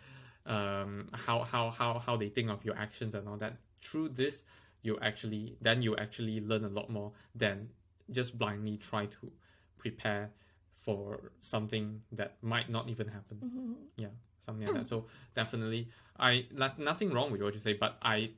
[0.47, 3.57] um, how, how how how they think of your actions and all that.
[3.83, 4.43] Through this
[4.83, 7.69] you actually then you actually learn a lot more than
[8.11, 9.33] just blindly try to
[9.79, 10.31] prepare
[10.75, 13.77] for something that might not even happen.
[13.97, 14.09] Yeah
[14.47, 14.87] something like that.
[14.87, 18.31] So definitely i not, nothing wrong with what you say but i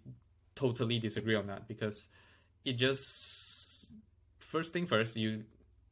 [0.55, 2.09] totally disagree on that because
[2.65, 3.03] it just
[4.53, 5.45] first thing first you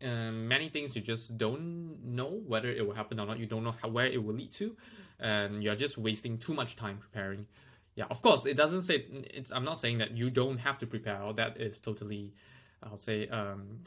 [0.03, 3.38] um, many things you just don't know whether it will happen or not.
[3.38, 4.75] You don't know how, where it will lead to.
[5.18, 7.46] And you're just wasting too much time preparing.
[7.96, 9.05] Yeah of course it doesn't say
[9.38, 11.20] it's i'm not saying that you don't have to prepare.
[11.33, 12.33] That is totally
[12.83, 13.81] i'll say um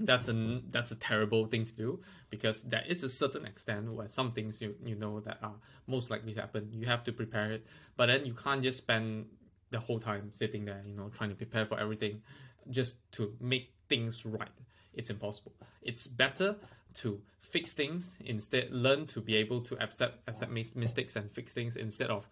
[0.00, 4.08] that's a that's a terrible thing to do because there is a certain extent where
[4.08, 6.68] some things you you know that are most likely to happen.
[6.72, 9.26] You have to prepare it, but then you can't just spend
[9.70, 12.22] the whole time sitting there, you know, trying to prepare for everything
[12.70, 14.48] just to make things right.
[14.94, 15.52] It's impossible.
[15.82, 16.56] It's better
[16.94, 21.52] to fix things instead learn to be able to accept accept mis- mistakes and fix
[21.52, 22.28] things instead of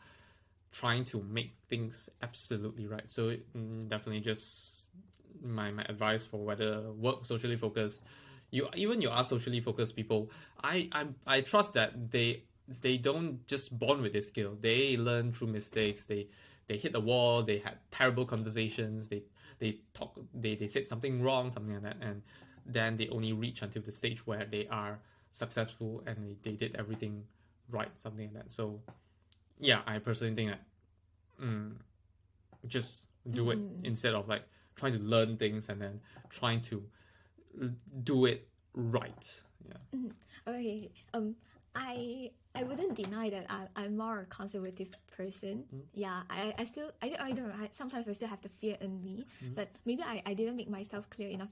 [0.73, 3.05] trying to make things absolutely right.
[3.09, 4.87] So mm, definitely just
[5.43, 8.03] my, my advice for whether work socially focused,
[8.51, 10.31] you even you are socially focused people,
[10.63, 12.45] I I I trust that they
[12.81, 14.57] they don't just born with this skill.
[14.61, 16.05] They learn through mistakes.
[16.05, 16.29] They
[16.69, 17.43] they hit the wall.
[17.43, 19.09] They had terrible conversations.
[19.09, 19.23] They
[19.63, 20.19] they talk.
[20.35, 22.23] They they said something wrong, something like that, and
[22.67, 24.99] then they only reach until the stage where they are
[25.33, 27.23] successful and they, they did everything
[27.71, 28.53] right, something like that.
[28.53, 28.81] So
[29.61, 30.63] yeah, I personally think that
[31.41, 31.75] mm,
[32.67, 34.43] just do it instead of like
[34.75, 36.83] trying to learn things and then trying to
[38.03, 39.43] do it right.
[39.69, 40.11] Yeah.
[40.49, 40.91] Okay.
[41.15, 41.37] Um,
[41.77, 45.65] I I wouldn't deny that I, I'm more a conservative person.
[45.95, 47.55] Yeah, I, I still I, I don't know.
[47.61, 50.69] I, sometimes I still have the fear in me, but maybe I, I didn't make
[50.69, 51.49] myself clear enough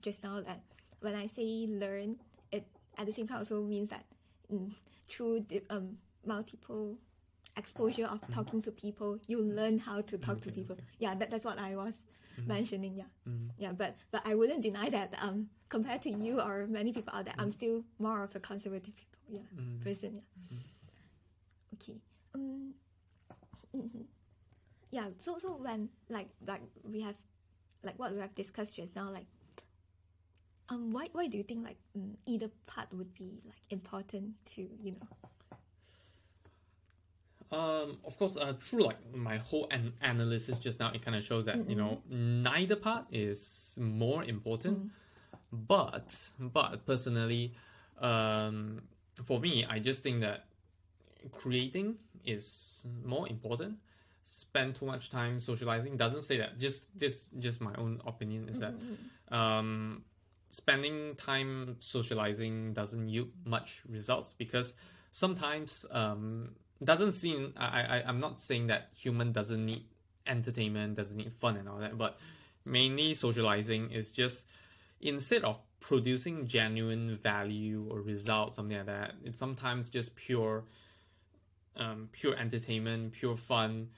[0.00, 0.60] just now that
[1.00, 2.16] when I say learn,
[2.52, 2.66] it
[2.98, 4.04] at the same time also means that
[4.52, 4.70] mm,
[5.08, 6.98] through the, um multiple
[7.56, 10.74] exposure of talking to people, you learn how to talk to people.
[10.74, 10.82] okay.
[10.98, 12.02] Yeah, that, that's what I was
[12.46, 12.96] mentioning.
[12.96, 13.50] Yeah, Mhm.
[13.58, 17.24] yeah, but but I wouldn't deny that um compared to you or many people out
[17.24, 18.94] there, I'm still more of a conservative.
[19.34, 19.82] Yeah, Mm.
[19.82, 20.22] person.
[20.50, 20.58] Yeah.
[21.74, 21.98] Okay.
[22.34, 22.74] Um.
[23.74, 24.04] mhm.
[24.90, 25.06] Yeah.
[25.20, 27.16] So so when like like we have
[27.82, 29.26] like what we have discussed just now like.
[30.70, 34.62] Um, why, why do you think like mm, either part would be like important to
[34.82, 35.06] you know
[37.52, 41.22] Um, of course, uh, through like my whole an- analysis just now, it kind of
[41.24, 44.90] shows that you know neither part is more important.
[45.52, 47.54] But but personally,
[48.00, 48.82] um,
[49.22, 50.46] for me, I just think that
[51.32, 53.76] creating is more important.
[54.24, 56.58] Spend too much time socializing doesn't say that.
[56.58, 58.74] Just this, just my own opinion is that
[59.28, 60.02] um,
[60.48, 64.74] spending time socializing doesn't yield much results because
[65.12, 67.52] sometimes um, doesn't seem.
[67.56, 69.84] I, I I'm not saying that human doesn't need
[70.26, 72.18] entertainment, doesn't need fun and all that, but
[72.64, 74.44] mainly socializing is just
[75.00, 80.64] instead of producing genuine value or results, something like that, it's sometimes just pure,
[81.76, 83.88] um, pure entertainment, pure fun,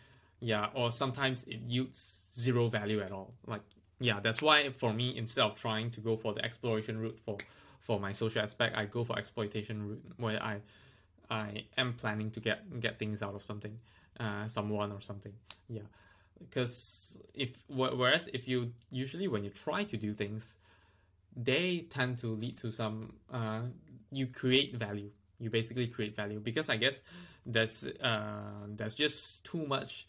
[0.40, 0.66] yeah.
[0.74, 3.34] Or sometimes it yields zero value at all.
[3.46, 3.60] Like,
[4.00, 7.38] yeah, that's why for me, instead of trying to go for the exploration route for
[7.80, 10.56] for my social aspect, I go for exploitation route where I
[11.30, 13.78] I am planning to get get things out of something,
[14.18, 15.34] uh, someone or something.
[15.68, 15.86] Yeah,
[16.40, 20.56] because if whereas if you usually when you try to do things,
[21.36, 23.62] they tend to lead to some uh,
[24.10, 25.10] you create value.
[25.38, 27.02] You basically create value because I guess
[27.44, 30.06] that's uh, there's just too much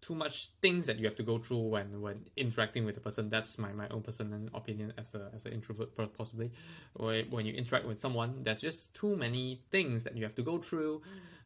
[0.00, 3.28] too much things that you have to go through when when interacting with a person.
[3.28, 6.52] That's my, my own personal opinion as a as an introvert possibly.
[6.94, 10.58] When you interact with someone, there's just too many things that you have to go
[10.58, 11.02] through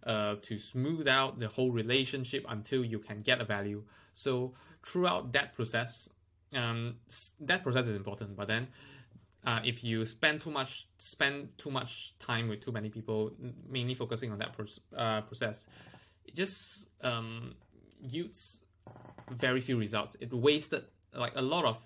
[0.06, 3.82] uh, to smooth out the whole relationship until you can get a value.
[4.14, 4.52] So
[4.84, 6.08] throughout that process,
[6.52, 6.96] um,
[7.40, 8.36] that process is important.
[8.36, 8.68] But then
[9.44, 13.32] uh, if you spend too much spend too much time with too many people,
[13.68, 15.66] mainly focusing on that proc- uh, process,
[16.24, 17.54] it just um,
[18.00, 18.62] yields
[19.30, 20.16] very few results.
[20.20, 21.78] It wasted like a lot of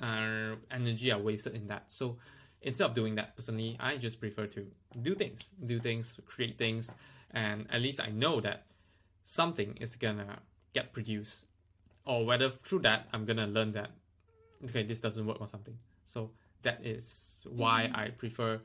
[0.00, 1.84] uh, energy are wasted in that.
[1.88, 2.18] So
[2.60, 4.66] instead of doing that, personally, I just prefer to
[5.00, 6.90] do things, do things, create things,
[7.30, 8.66] and at least I know that
[9.24, 10.40] something is gonna
[10.74, 11.46] get produced,
[12.04, 13.92] or whether through that I'm gonna learn that
[14.64, 15.76] okay, this doesn't work or something.
[16.06, 16.30] So
[16.62, 18.60] that is why I prefer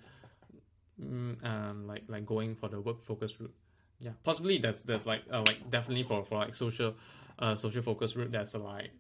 [1.02, 3.54] mm, um, like like going for the work focus route.
[4.00, 6.96] Yeah, possibly there's there's like uh, like definitely for for like social
[7.40, 8.32] uh social focus route.
[8.32, 8.92] There's a, like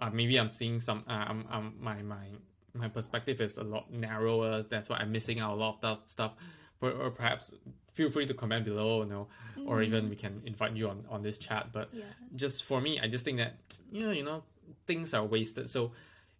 [0.00, 2.26] uh, maybe I'm seeing some uh, I'm, I'm my my
[2.74, 4.62] my perspective is a lot narrower.
[4.62, 6.32] That's why I'm missing out a lot of stuff.
[6.80, 7.52] Or, or perhaps
[7.92, 9.26] feel free to comment below, you know,
[9.66, 11.70] or even we can invite you on on this chat.
[11.72, 13.54] But yeah just for me, I just think that
[13.90, 14.42] you know, you know,
[14.86, 15.68] things are wasted.
[15.70, 15.92] So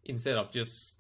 [0.04, 0.97] instead of just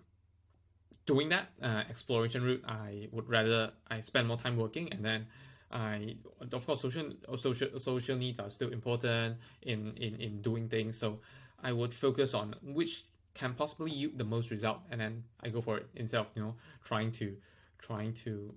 [1.08, 5.26] doing that uh, exploration route, I would rather I spend more time working, and then
[5.72, 6.16] I,
[6.52, 10.98] of course, social social social needs are still important in in in doing things.
[10.98, 11.20] So
[11.62, 15.62] I would focus on which can possibly yield the most result, and then I go
[15.62, 17.36] for it instead of you know trying to
[17.78, 18.54] trying to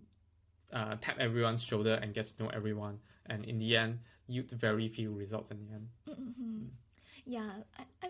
[0.74, 4.90] uh, tap everyone's shoulder and get to know everyone, and in the end, yield very
[4.90, 5.88] few results in the end.
[6.10, 6.64] Mm-hmm.
[7.26, 8.10] Yeah, I, I,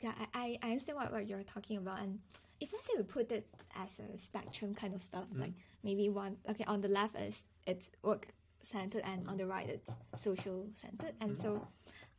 [0.00, 2.20] yeah, I, I understand what, what you're talking about, and
[2.62, 3.46] if let's say we put it
[3.84, 5.40] as a spectrum kind of stuff, Mm.
[5.44, 8.24] like maybe one okay on the left is it's work
[8.62, 9.90] centered and on the right it's
[10.26, 11.42] social centered, and Mm.
[11.44, 11.50] so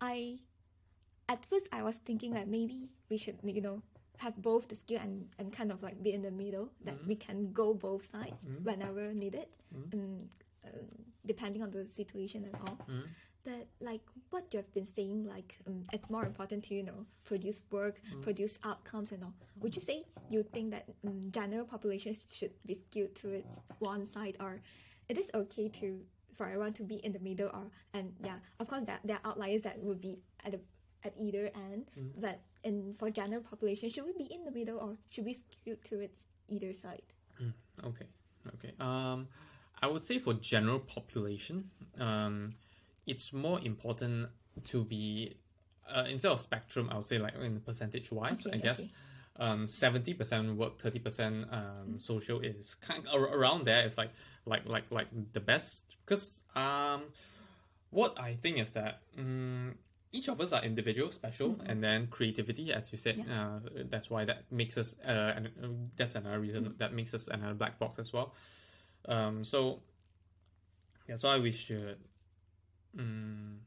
[0.01, 0.39] I
[1.33, 2.79] at first I was thinking that maybe
[3.09, 3.77] we should you know
[4.23, 7.07] have both the skill and, and kind of like be in the middle that Mm.
[7.07, 8.63] we can go both sides Mm.
[8.67, 9.93] whenever needed, Mm.
[9.93, 10.29] um,
[10.67, 10.87] um,
[11.25, 12.77] depending on the situation and all.
[13.45, 13.51] Mm.
[13.51, 17.05] But like what you have been saying, like um, it's more important to you know
[17.25, 18.21] produce work, Mm.
[18.21, 19.33] produce outcomes and all.
[19.61, 23.47] Would you say you think that um, general populations should be skewed towards
[23.79, 24.61] one side, or
[25.09, 25.99] it is okay to
[26.35, 29.31] for everyone to be in the middle, or and yeah, of course that there are
[29.31, 30.59] outliers that would be at the
[31.03, 32.11] at either end, Mm.
[32.21, 35.75] but in for general population, should we be in the middle or should we skew
[35.83, 36.15] towards
[36.47, 37.03] either side?
[37.83, 38.05] Okay,
[38.55, 38.71] okay.
[38.79, 39.27] Um,
[39.81, 42.53] I would say for general population, um,
[43.05, 44.29] it's more important
[44.65, 45.35] to be
[45.93, 46.89] uh, instead of spectrum.
[46.91, 48.79] I would say like in percentage wise, Okay, I guess.
[48.79, 48.91] okay.
[49.37, 53.83] Um, seventy percent work, thirty percent um social is kind of around there.
[53.85, 54.11] It's like
[54.45, 57.01] like like like the best because um,
[57.89, 59.73] what I think is that um,
[60.11, 64.23] each of us are individual, special, and then creativity, as you said, uh, that's why
[64.25, 64.93] that makes us.
[65.03, 68.35] Uh, and uh, that's another reason that makes us another black box as well.
[69.05, 69.81] Um, so
[71.07, 71.97] that's why we should.
[72.97, 73.59] Um,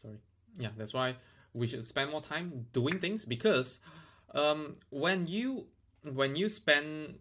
[0.00, 0.18] sorry,
[0.58, 1.16] yeah, that's why
[1.54, 3.80] we should spend more time doing things because
[4.34, 5.66] um, when you
[6.02, 7.18] when you spend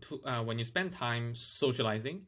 [0.00, 2.26] to, uh, when you spend time socializing,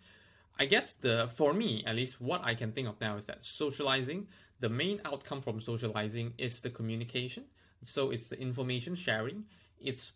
[0.59, 3.43] I guess the for me at least what I can think of now is that
[3.45, 4.29] socializing
[4.61, 7.45] the main outcome from socializing is the communication.
[7.83, 9.45] So it's the information sharing.
[9.81, 10.13] It's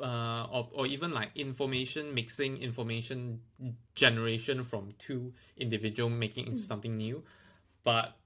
[0.00, 3.40] uh, or, or even like information mixing, information
[3.94, 7.22] generation from two individual making into something new.
[7.84, 8.16] But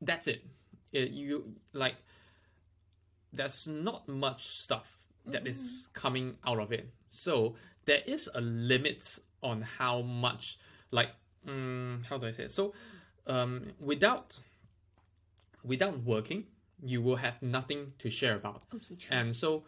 [0.00, 0.44] that's it.
[0.92, 1.10] it.
[1.10, 1.96] You like
[3.32, 6.88] there's not much stuff that is coming out of it.
[7.08, 7.54] So
[7.84, 10.58] there is a limit on how much
[10.90, 11.10] like
[11.46, 12.52] um, how do I say it?
[12.52, 12.74] So
[13.26, 14.38] um, without
[15.64, 16.44] without working,
[16.82, 18.62] you will have nothing to share about.
[18.70, 18.96] True.
[19.10, 19.64] And so,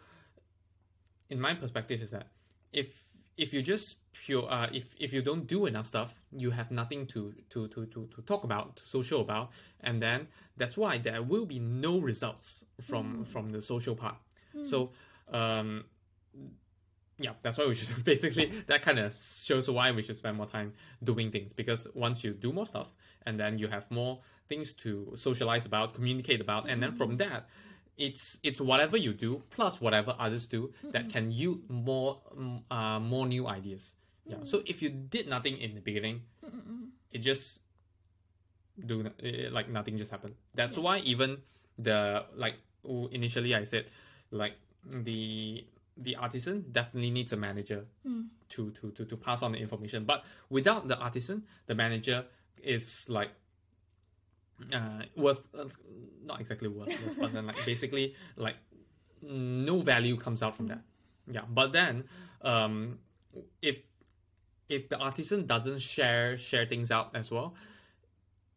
[1.31, 2.27] in my perspective, is that
[2.71, 3.03] if
[3.37, 7.07] if you just pure uh, if if you don't do enough stuff, you have nothing
[7.07, 11.23] to to to to, to talk about, to social about, and then that's why there
[11.23, 14.17] will be no results from from the social part.
[14.63, 14.91] So,
[15.31, 15.85] um,
[17.17, 20.47] yeah, that's why we should basically that kind of shows why we should spend more
[20.47, 21.53] time doing things.
[21.53, 22.87] Because once you do more stuff
[23.25, 27.47] and then you have more things to socialize about, communicate about, and then from that,
[27.97, 32.99] it's it's whatever you do plus whatever others do that can yield more mm, uh,
[32.99, 33.93] more new ideas.
[34.25, 34.37] Yeah.
[34.43, 36.21] So if you did nothing in the beginning,
[37.11, 37.59] it just
[38.85, 39.09] do
[39.51, 40.35] like nothing just happened.
[40.55, 41.37] That's why even
[41.77, 42.55] the like
[43.11, 43.85] initially I said
[44.31, 44.53] like
[44.85, 45.65] the
[45.97, 47.85] the artisan definitely needs a manager
[48.49, 50.05] to, to to to pass on the information.
[50.05, 52.25] But without the artisan, the manager
[52.63, 53.29] is like
[54.73, 55.65] uh, worth uh,
[56.23, 58.55] not exactly worthless, but then like basically like
[59.21, 60.81] no value comes out from that.
[61.27, 62.05] Yeah, but then
[62.41, 62.99] um,
[63.61, 63.77] if
[64.69, 67.55] if the artisan doesn't share share things out as well,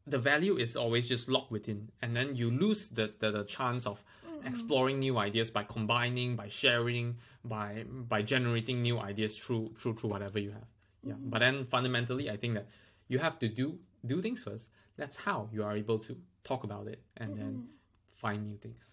[0.06, 3.86] the value is always just locked within, and then you lose the the, the chance
[3.86, 4.02] of
[4.44, 10.10] exploring new ideas by combining, by sharing, by by generating new ideas through through through
[10.10, 10.68] whatever you have.
[11.02, 12.68] Yeah, but then fundamentally, I think that
[13.08, 14.68] you have to do do things first.
[14.96, 17.66] That's how you are able to talk about it and then mm-hmm.
[18.14, 18.90] find new things.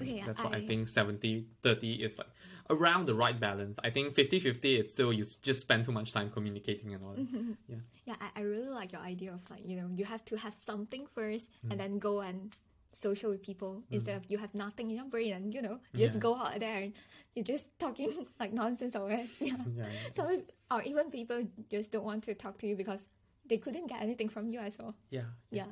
[0.00, 2.28] Okay, That's why I I- think 70 30 is like
[2.70, 3.78] around the right balance.
[3.84, 7.12] I think 50 50 it's still you just spend too much time communicating and all
[7.12, 7.26] that.
[7.26, 7.52] Mm-hmm.
[7.68, 7.76] Yeah.
[8.06, 10.54] Yeah, I, I really like your idea of like, you know, you have to have
[10.56, 11.72] something first Mm.
[11.72, 12.52] and then go and
[12.92, 14.24] social with people instead mm.
[14.24, 16.20] of you have nothing in your brain and, you know, you just Yeah.
[16.20, 16.92] go out there and
[17.34, 19.10] you're just talking like nonsense or
[19.40, 19.56] yeah.
[19.76, 19.86] Yeah.
[20.16, 23.06] So or even people just don't want to talk to you because
[23.50, 24.94] they couldn't get anything from you as well.
[25.10, 25.28] Yeah.
[25.50, 25.66] Yeah.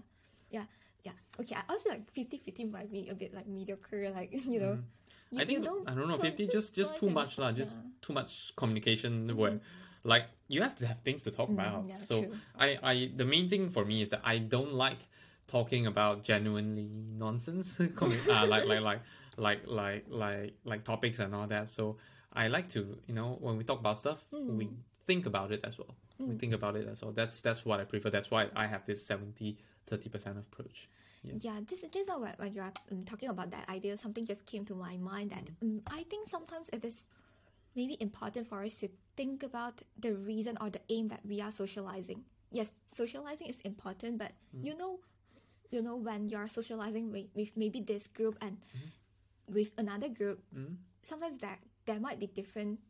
[0.51, 0.67] Yeah.
[1.07, 1.15] Yeah.
[1.41, 1.55] Okay.
[1.55, 4.75] I also like 50 50 might be a bit like mediocre, like, you know.
[4.77, 4.85] You,
[5.29, 5.41] Mm-hmm.
[5.41, 7.85] I think you don't I don't know, 50 just just too much lah, just yeah.
[7.85, 8.01] Mm-hmm.
[8.01, 9.61] too much communication where
[10.01, 11.85] like you have to have things to talk about.
[11.85, 12.33] yeah, so true.
[12.57, 15.05] I I the main thing for me is that I don't like
[15.45, 19.01] talking about genuinely nonsense uh, like like like
[19.37, 21.69] like like like like topics and all that.
[21.69, 22.01] So
[22.33, 24.57] I like to, you know, when we talk about stuff, Mm.
[24.57, 24.65] we
[25.05, 25.93] think about it as well.
[26.19, 27.13] We think about it so.
[27.13, 28.11] That's that's what I prefer.
[28.11, 29.59] That's why I have this 70
[29.91, 30.89] 30% approach.
[31.23, 34.65] Yeah, just just when, when you are um, talking about that idea, something just came
[34.67, 37.09] to my mind that um, I think sometimes it is
[37.75, 41.51] maybe important for us to think about the reason or the aim that we are
[41.51, 42.25] socializing.
[42.51, 45.01] Yes, socializing is important, but you know,
[45.71, 48.59] you know when you are socializing with, with maybe this group and
[49.53, 50.41] with another group,
[51.03, 52.83] sometimes there there might be different mm,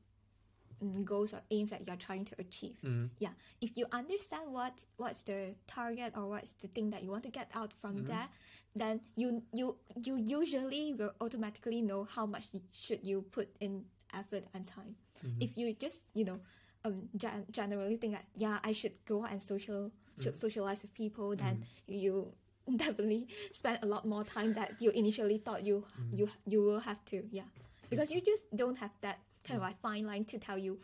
[1.05, 2.77] goals or aims that you're trying to achieve.
[2.85, 3.11] Mm.
[3.19, 7.25] Yeah, if you understand what what's the target or what's the thing that you want
[7.25, 8.07] to get out from mm-hmm.
[8.07, 8.29] there,
[8.75, 13.85] then you you you usually will automatically know how much you, should you put in
[14.15, 14.97] effort and time.
[15.25, 15.43] Mm-hmm.
[15.43, 16.41] If you just you know
[16.85, 20.95] um gen- generally think that yeah I should go out and social should socialize with
[20.95, 22.33] people, then you
[22.77, 27.05] definitely spend a lot more time that you initially thought you you you will have
[27.07, 27.23] to.
[27.31, 27.49] Yeah.
[27.91, 29.19] Because you just don't have that
[29.49, 30.79] kind of like fine line to tell you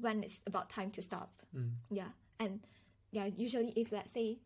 [0.00, 1.30] when it's about time to stop.
[1.54, 1.72] Mm.
[1.90, 2.08] yeah
[2.40, 2.60] and
[3.12, 4.38] yeah usually if let's say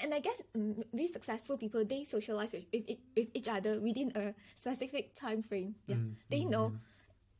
[0.00, 3.80] and I guess mm, really successful people they socialize with, with, each- with each other
[3.80, 5.74] within a specific time frame.
[5.86, 6.74] Yeah Mm, they know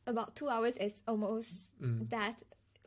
[0.07, 2.09] about two hours is almost Mm.
[2.09, 2.35] that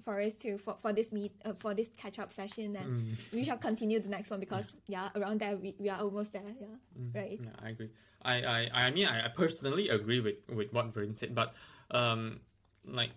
[0.05, 3.33] for us to for, for this meet uh, for this catch up session and Mm.
[3.33, 6.53] we shall continue the next one because yeah around there we, we are almost there
[6.61, 6.77] yeah
[7.15, 7.41] right?
[7.43, 7.91] Yeah, I agree.
[8.23, 11.55] I, I, I mean, I, I personally agree with, with what Vern said, but
[11.91, 12.41] um,
[12.87, 13.11] like,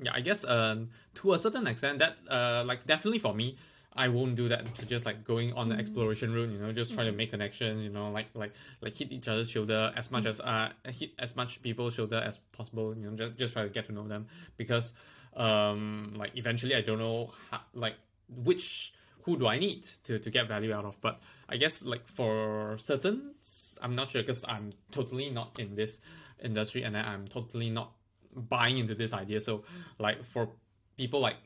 [0.00, 3.56] yeah, I guess um, to a certain extent, that uh, like definitely for me,
[3.94, 6.50] I won't do that to just like going on the exploration route.
[6.50, 7.82] You know, just try to make connections.
[7.82, 11.34] You know, like like like hit each other's shoulder as much as uh hit as
[11.34, 12.94] much people's shoulder as possible.
[12.96, 14.26] You know, just just try to get to know them
[14.56, 14.92] because
[15.36, 17.96] um like eventually I don't know how, like
[18.28, 20.98] which who do I need to, to get value out of?
[21.00, 23.34] But I guess like for certain,
[23.82, 26.00] I'm not sure because I'm totally not in this
[26.42, 27.92] industry and I'm totally not
[28.34, 29.40] buying into this idea.
[29.40, 29.64] So
[29.98, 30.50] like for
[30.96, 31.36] people like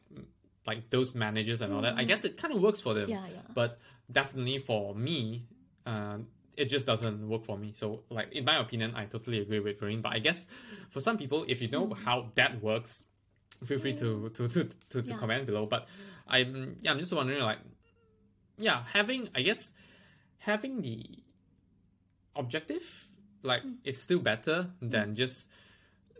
[0.66, 2.08] like those managers and all that, I mm-hmm.
[2.08, 3.08] guess it kind of works for them.
[3.08, 3.78] yeah yeah But
[4.10, 5.46] definitely for me,
[5.86, 6.18] uh,
[6.56, 7.72] it just doesn't work for me.
[7.74, 10.02] So, like in my opinion, I totally agree with Vereen.
[10.02, 10.46] But I guess
[10.90, 12.04] for some people, if you know mm-hmm.
[12.04, 13.04] how that works,
[13.64, 14.34] feel free to mm.
[14.34, 15.18] to to to, to Yeah.
[15.18, 15.66] comment below.
[15.66, 15.88] But
[16.26, 17.58] I'm yeah, I'm just wondering like,
[18.58, 19.72] yeah, having I guess
[20.38, 21.04] having the
[22.36, 23.08] objective
[23.42, 25.48] like it's still better than just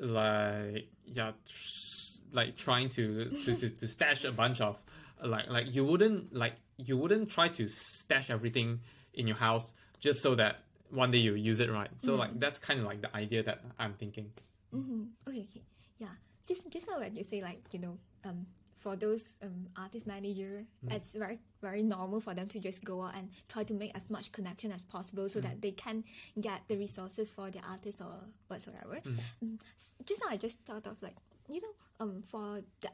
[0.01, 4.77] like yeah tr- like trying to to, to, to stash a bunch of
[5.23, 8.81] like like you wouldn't like you wouldn't try to stash everything
[9.15, 11.89] in your house just so that one day you use it right?
[11.99, 14.31] So like that's kind of like the idea that i'm thinking.
[14.75, 15.03] Mm-hmm.
[15.29, 15.63] Okay, okay,
[15.99, 16.09] yeah.
[16.47, 18.47] Just just now when you say like you know um
[18.83, 23.15] for those um artist manager, it's very very normal for them to just go out
[23.17, 26.03] and try to make as much connection as possible so that they can
[26.41, 28.13] get the resources for their artist or
[28.49, 28.99] whatsoever.
[29.43, 29.59] Mm,
[30.05, 31.15] just now I just thought of like
[31.49, 32.91] you know um for the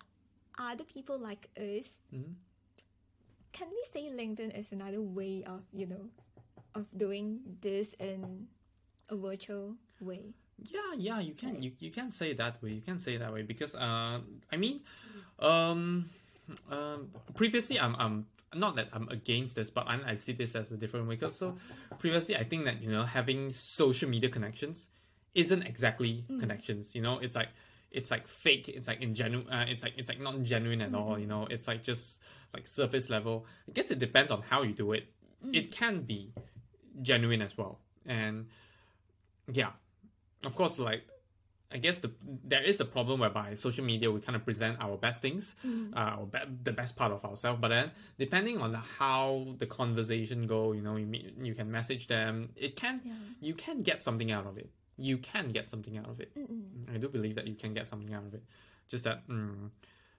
[0.58, 2.34] other people like us, Mhm.
[3.52, 6.10] can we say LinkedIn is another way of you know
[6.74, 8.48] of doing this in
[9.08, 10.34] a virtual way?
[10.58, 12.70] Yeah, yeah, you can you, you can say it that way.
[12.72, 14.18] You can say it that way because uh
[14.52, 14.80] I mean
[15.38, 16.10] um
[16.70, 20.70] um previously I'm I'm not that I'm against this, but I, I see this as
[20.72, 21.16] a different way.
[21.16, 21.56] Because so
[21.98, 24.88] previously I think that you know having social media connections
[25.34, 26.94] isn't exactly connections.
[26.94, 27.48] You know, it's like
[27.90, 28.68] it's like fake.
[28.68, 29.46] It's like ingenuine.
[29.50, 31.18] Uh, it's like it's like not genuine at all.
[31.18, 32.22] You know, it's like just
[32.54, 33.46] like surface level.
[33.68, 35.08] I guess it depends on how you do it.
[35.52, 36.32] It can be
[37.00, 38.46] genuine as well, and
[39.52, 39.70] yeah,
[40.44, 41.06] of course, like
[41.70, 42.10] I guess the
[42.44, 45.54] there is a problem whereby social media we kind of present our best things,
[45.94, 47.58] uh, or be- the best part of ourselves.
[47.60, 51.70] But then depending on the, how the conversation go, you know, you meet, you can
[51.70, 52.50] message them.
[52.56, 53.12] It can Yeah.
[53.40, 54.70] you can get something out of it.
[54.96, 56.34] You can get something out of it.
[56.34, 56.92] Mm-mm.
[56.94, 58.42] I do believe that you can get something out of it.
[58.88, 59.68] Just that mm,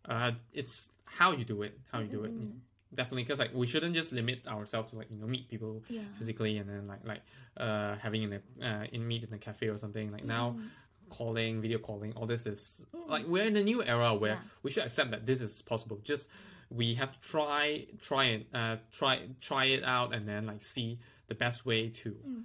[0.06, 2.32] uh, it's how you do it, how you do it.
[2.40, 2.60] Mm-mm.
[2.94, 6.02] Definitely, because like we shouldn't just limit ourselves to like you know meet people Yeah.
[6.20, 7.22] physically and then like like
[7.58, 10.70] uh having in a uh, in meet in a cafe or something like now Mm.
[11.10, 14.40] Calling video calling all this is like we're in a new era where Yeah.
[14.64, 16.28] we should accept that this is possible just
[16.70, 21.00] we have to try try it uh try try it out and then like see
[21.28, 22.44] the best way to Mm.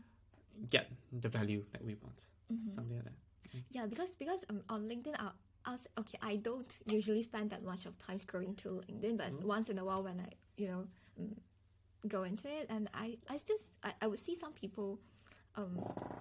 [0.70, 2.74] get the value that we want Mm-hmm.
[2.74, 3.18] something like that
[3.70, 5.30] Yeah, because because um, on LinkedIn, I,
[5.64, 6.18] I okay.
[6.22, 9.84] I don't usually spend that much of time scrolling through LinkedIn, but once in a
[9.84, 10.82] while when I you know
[11.18, 11.34] um,
[12.08, 14.98] go into it, and I I still i, I would see some people,
[15.56, 15.72] um,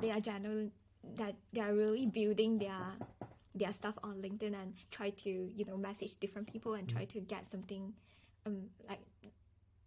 [0.01, 0.71] they are generally
[1.15, 2.97] that they are really building their
[3.55, 7.19] their stuff on LinkedIn and try to you know message different people and try to
[7.19, 7.93] get something,
[8.45, 8.99] um like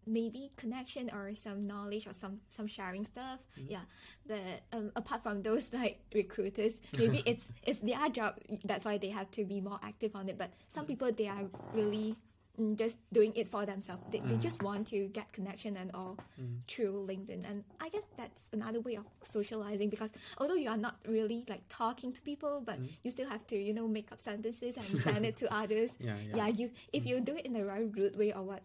[0.06, 3.40] maybe connection or some knowledge or some some sharing stuff.
[3.56, 3.80] Yeah.
[4.26, 8.38] But um, apart from those like recruiters maybe it's it's their job.
[8.64, 10.38] That's why they have to be more active on it.
[10.38, 11.44] But some people they are
[11.74, 12.16] really
[12.60, 14.02] Mm, just doing it for themselves.
[14.10, 14.40] They, they mm.
[14.40, 16.58] just want to get connection and all mm.
[16.66, 17.48] through linkedin.
[17.48, 21.62] And i guess that's another way of socializing because although you are not really like
[21.68, 25.26] talking to people but you still have to you know make up sentences and send
[25.26, 25.90] it to others.
[25.98, 28.62] Yeah yeah, yeah you if you do it in the very rude way or what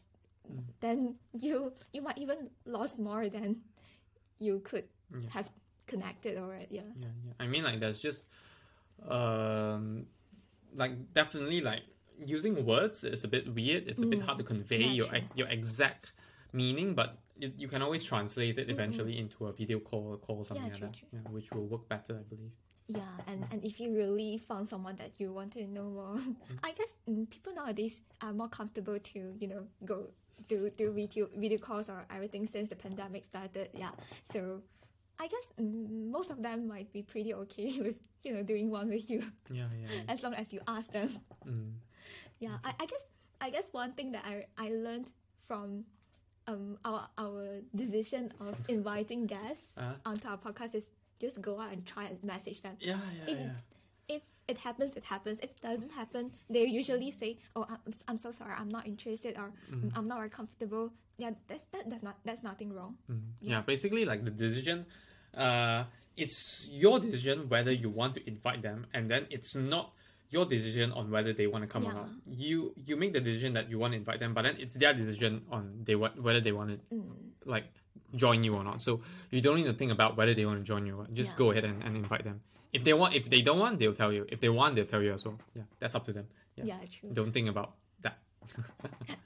[0.80, 3.62] then you you might even lost more than
[4.40, 5.30] you could Yeah.
[5.30, 5.50] have
[5.88, 6.82] connected or yeah.
[6.96, 7.34] Yeah, yeah.
[7.40, 8.26] I mean, like, there's just
[9.08, 10.08] um,
[10.76, 11.84] like definitely like
[12.26, 13.88] using words is a bit weird.
[13.88, 15.22] It's a bit hard to convey Yeah, your true.
[15.36, 16.12] your exact
[16.54, 20.44] meaning, but you, you can always translate it eventually into a video call or call
[20.46, 21.08] something like true, that, true.
[21.14, 22.52] yeah, which will work better, I believe.
[22.88, 26.18] Yeah, and, and if you really found someone that you want to know more,
[26.64, 30.08] I guess mm, people nowadays are more comfortable to you know go
[30.48, 33.70] do do video video calls or everything since the pandemic started.
[33.74, 33.92] Yeah,
[34.32, 34.62] so
[35.20, 38.90] I guess mm, most of them might be pretty okay with you know doing one
[38.90, 39.88] with you Yeah, yeah.
[39.96, 40.14] yeah.
[40.14, 41.10] as long as you ask them.
[41.48, 41.72] Mm.
[42.42, 43.04] Yeah, I, I guess
[43.40, 45.08] I guess one thing that I I learned
[45.48, 45.86] from
[46.48, 50.86] um our our decision of inviting guests Uh, onto our podcast is
[51.22, 52.76] just go out and try and message them.
[52.82, 53.58] yeah, yeah, It- yeah.
[54.18, 55.40] If it happens, it happens.
[55.40, 59.38] If it doesn't happen, they usually say, "Oh, I'm, I'm so sorry, I'm not interested,"
[59.38, 59.96] or Mm-hmm.
[59.96, 62.98] "I'm not very comfortable." Yeah, that's that, that's not that's nothing wrong.
[63.08, 63.22] Mm.
[63.40, 64.84] Yeah, basically like the decision,
[65.38, 65.86] uh,
[66.18, 69.94] it's your decision whether you want to invite them, and then it's not
[70.32, 72.00] your decision on whether they want to come or Yeah.
[72.02, 72.10] not.
[72.26, 74.94] You you make the decision that you want to invite them, but then it's their
[74.94, 77.12] decision on they want whether they want to Mm.
[77.46, 77.66] like
[78.16, 78.82] join you or not.
[78.82, 80.96] So you don't need to think about whether they want to join you.
[80.96, 81.14] or not.
[81.14, 81.38] Just Yeah.
[81.38, 82.42] go ahead and, and invite them.
[82.74, 84.26] If they want, if they don't want, they'll tell you.
[84.30, 85.38] If they want, they'll tell you as well.
[85.54, 86.28] Yeah, that's up to them.
[86.56, 87.10] Yeah, Yeah, true.
[87.12, 87.70] don't think about
[88.02, 88.18] that.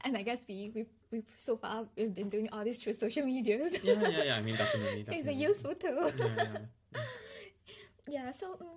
[0.04, 3.26] And I guess we we we so far we've been doing all this through social
[3.26, 3.74] medias.
[3.84, 4.36] Yeah, yeah, yeah.
[4.38, 6.10] I mean, definitely, it's a useful tool.
[6.18, 7.02] Yeah, yeah.
[8.08, 8.68] Yeah, so um,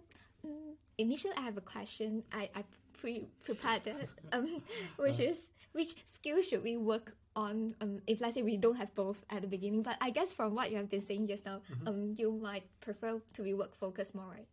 [0.99, 2.23] initially I have a question.
[2.33, 2.65] I, I
[3.01, 4.63] pre prepared it, um,
[4.97, 5.39] which is
[5.73, 9.43] which skill should we work on um, if let's say we don't have both at
[9.43, 9.83] the beginning?
[9.83, 13.21] But I guess from what you have been saying just now, um, you might prefer
[13.35, 14.49] to be work focused more, right?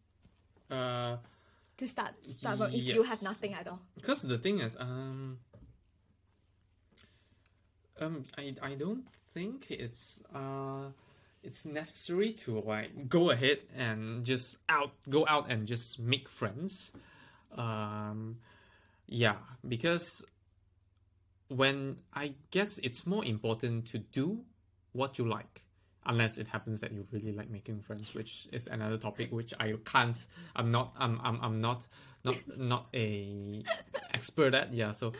[0.69, 1.17] Uh,
[1.77, 3.79] To start start work if you have nothing at all.
[3.99, 5.39] because the thing is, um,
[7.99, 10.91] um, I I don't think it's uh,
[11.45, 16.91] it's necessary to like go ahead and just out go out and just make friends.
[17.55, 18.37] Um,
[19.07, 19.35] yeah,
[19.67, 20.23] because
[21.47, 24.41] when I guess it's more important to do
[24.93, 25.61] what you like.
[26.07, 29.73] Unless it happens that you really like making friends, which is another topic which I
[29.85, 30.17] can't.
[30.55, 30.93] I'm not.
[30.99, 31.19] I'm.
[31.23, 31.39] I'm.
[31.41, 31.87] I'm not.
[32.23, 32.37] Not.
[32.55, 33.63] Not a
[34.13, 34.71] expert at.
[34.71, 34.91] Yeah.
[34.91, 35.13] So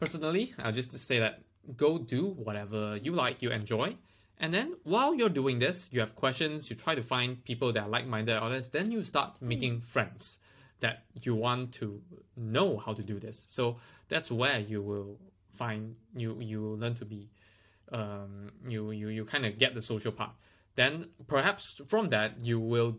[0.00, 1.42] personally, I'll just say that
[1.76, 3.96] go do whatever you like, you enjoy,
[4.42, 6.68] and then while you're doing this, you have questions.
[6.68, 8.70] You try to find people that are like-minded, or this.
[8.70, 10.40] Then you start making friends
[10.80, 12.02] that you want to
[12.36, 13.46] know how to do this.
[13.48, 13.76] So
[14.08, 16.36] that's where you will find you.
[16.40, 17.30] You learn to be
[17.92, 20.32] um, you you you kind of get the social part.
[20.74, 22.98] Then perhaps from that you will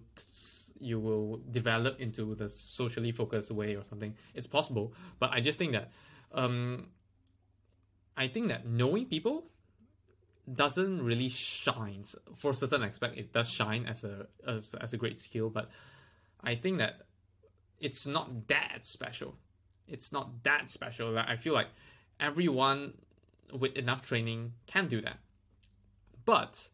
[0.80, 4.16] you will develop into the socially focused way or something.
[4.34, 5.92] It's possible, but I just think that
[6.32, 6.88] um,
[8.16, 9.50] I think that knowing people
[10.52, 12.04] doesn't really shine
[12.36, 13.18] for a certain aspect.
[13.18, 15.70] It does shine as a as, as a great skill, but
[16.44, 17.02] I think that
[17.80, 19.36] it's not that special.
[19.88, 21.12] It's not that special.
[21.12, 21.68] Like I feel like
[22.20, 22.94] everyone
[23.52, 25.20] with enough training can do that.
[26.26, 26.70] But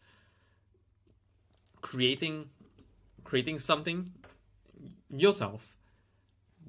[1.81, 2.49] creating
[3.23, 4.11] creating something
[5.09, 5.75] yourself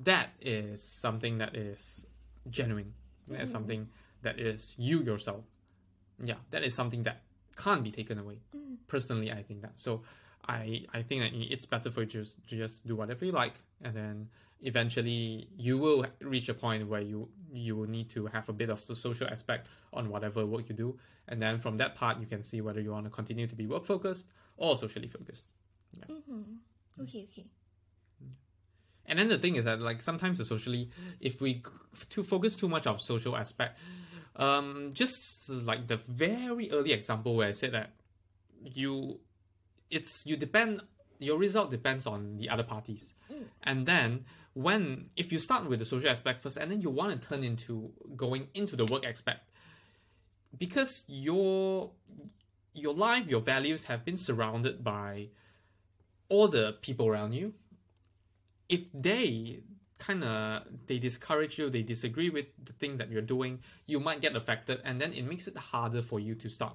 [0.04, 2.06] that is something that is
[2.48, 2.94] genuine.
[3.28, 3.52] That is mm-hmm.
[3.52, 3.88] something
[4.22, 5.44] that is you yourself.
[6.22, 7.22] Yeah, that is something that
[7.56, 8.40] can't be taken away.
[8.88, 9.72] Personally, I think that.
[9.76, 10.02] So
[10.46, 13.54] I I think that it's better for you just to just do whatever you like,
[13.82, 14.28] and then
[14.62, 18.70] eventually you will reach a point where you you will need to have a bit
[18.70, 20.98] of the social aspect on whatever work you do,
[21.28, 23.66] and then from that part you can see whether you want to continue to be
[23.66, 25.46] work focused or socially focused.
[26.08, 27.02] Mm-hmm.
[27.02, 27.46] Okay, okay.
[29.06, 30.90] And then the thing is that like sometimes the socially,
[31.20, 31.62] if we
[32.10, 33.78] to focus too much of social aspect,
[34.36, 37.92] um, just like the very early example where I said that
[38.64, 39.20] you,
[39.90, 40.82] it's you depend
[41.18, 43.12] your result depends on the other parties,
[43.62, 44.24] and then
[44.54, 47.44] when if you start with the social aspect first, and then you want to turn
[47.44, 49.50] into going into the work aspect,
[50.58, 51.90] because your
[52.72, 55.28] your life, your values have been surrounded by
[56.28, 57.52] all the people around you.
[58.68, 59.60] If they
[60.00, 64.20] kind of they discourage you they disagree with the thing that you're doing you might
[64.20, 66.74] get affected and then it makes it harder for you to start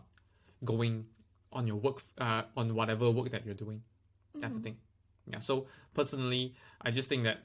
[0.63, 1.05] going
[1.51, 3.81] on your work uh, on whatever work that you're doing.
[4.35, 4.77] That's the thing.
[5.27, 7.39] Yeah so personally i just think that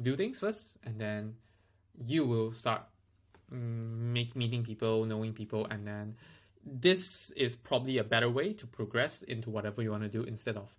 [0.00, 1.34] do things first and then
[2.06, 2.82] you will start
[3.52, 6.16] mm, make meeting people knowing people and then
[6.64, 10.56] this is probably a better way to progress into whatever you want to do instead
[10.56, 10.74] of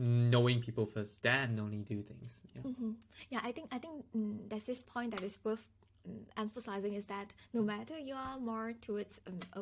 [0.00, 2.42] knowing people first, then only do things.
[2.54, 2.62] Yeah.
[2.62, 2.90] Mm-hmm.
[3.28, 5.66] Yeah, I think I think mm, there's this point that is worth
[6.08, 9.60] mm, emphasizing is that no matter you are more towards um, a,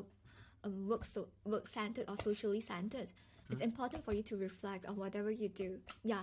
[0.65, 3.13] um work so work centered or socially centered,
[3.51, 5.81] it's important for you to reflect on whatever you do.
[6.05, 6.23] Yeah,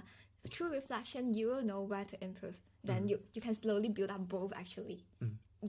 [0.49, 2.55] through reflection, you will know where to improve.
[2.85, 5.03] Then you, you can slowly build up both actually.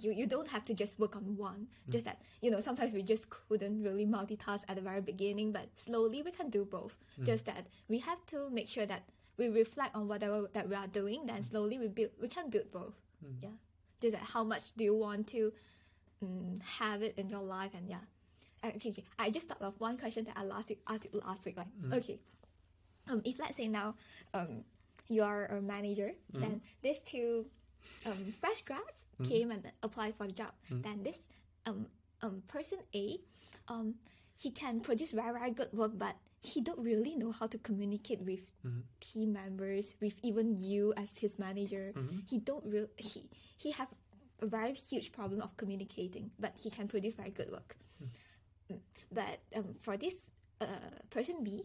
[0.02, 1.66] You, you don't have to just work on one.
[1.90, 5.68] Just that, you know, sometimes we just couldn't really multitask at the very beginning, but
[5.76, 6.96] slowly we can do both.
[7.24, 9.02] Just that we have to make sure that
[9.38, 12.70] we reflect on whatever that we are doing, then slowly we build we can build
[12.72, 12.94] both.
[13.42, 13.50] Yeah.
[14.00, 15.52] Just that how much do you want to
[16.22, 17.96] um, have it in your life and yeah.
[18.62, 19.04] Uh, Okay, okay.
[19.18, 21.56] I just thought of one question that I last asked you last week.
[21.56, 22.18] Like, okay,
[23.10, 23.94] um, if let's say now,
[24.34, 24.64] um,
[25.08, 27.46] you are a manager, then these two,
[28.06, 30.52] um, fresh grads came and applied for the job.
[30.70, 31.18] Then this,
[31.64, 31.86] um,
[32.22, 33.18] um, person A,
[33.68, 33.94] um,
[34.36, 38.20] he can produce very very good work, but he don't really know how to communicate
[38.20, 38.50] with
[39.00, 41.92] team members, with even you as his manager.
[42.28, 43.88] He don't real he he have
[44.40, 47.76] a very huge problem of communicating, but he can produce very good work.
[48.70, 48.78] Mm.
[49.10, 50.14] But um, for this
[50.60, 50.66] uh,
[51.10, 51.64] person B,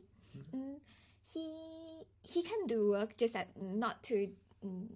[0.56, 0.80] mm,
[1.28, 1.46] he
[2.24, 4.32] he can do work just that not to mm,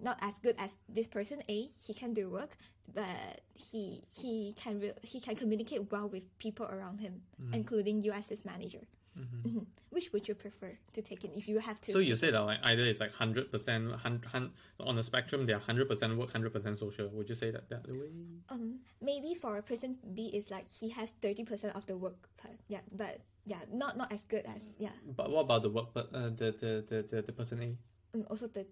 [0.02, 1.70] not as good as this person A.
[1.78, 2.56] He can do work,
[2.94, 8.12] but he he can re- he can communicate well with people around him, including you
[8.12, 8.86] as his manager.
[9.16, 9.64] Mhm.
[9.88, 11.92] Which would you prefer to take in if you have to?
[11.92, 14.50] So you say that like either it's like hundred percent, 100
[14.80, 17.08] on the spectrum, they're hundred percent work, hundred percent social.
[17.08, 18.12] Would you say that that way?
[18.50, 22.28] um maybe for a person B is like he has thirty percent of the work
[22.36, 22.60] part.
[22.68, 24.92] Yeah, but yeah, not not as good as yeah.
[25.16, 25.94] But what about the work?
[25.94, 27.68] But uh, the, the the the the person A.
[28.14, 28.66] Um, also the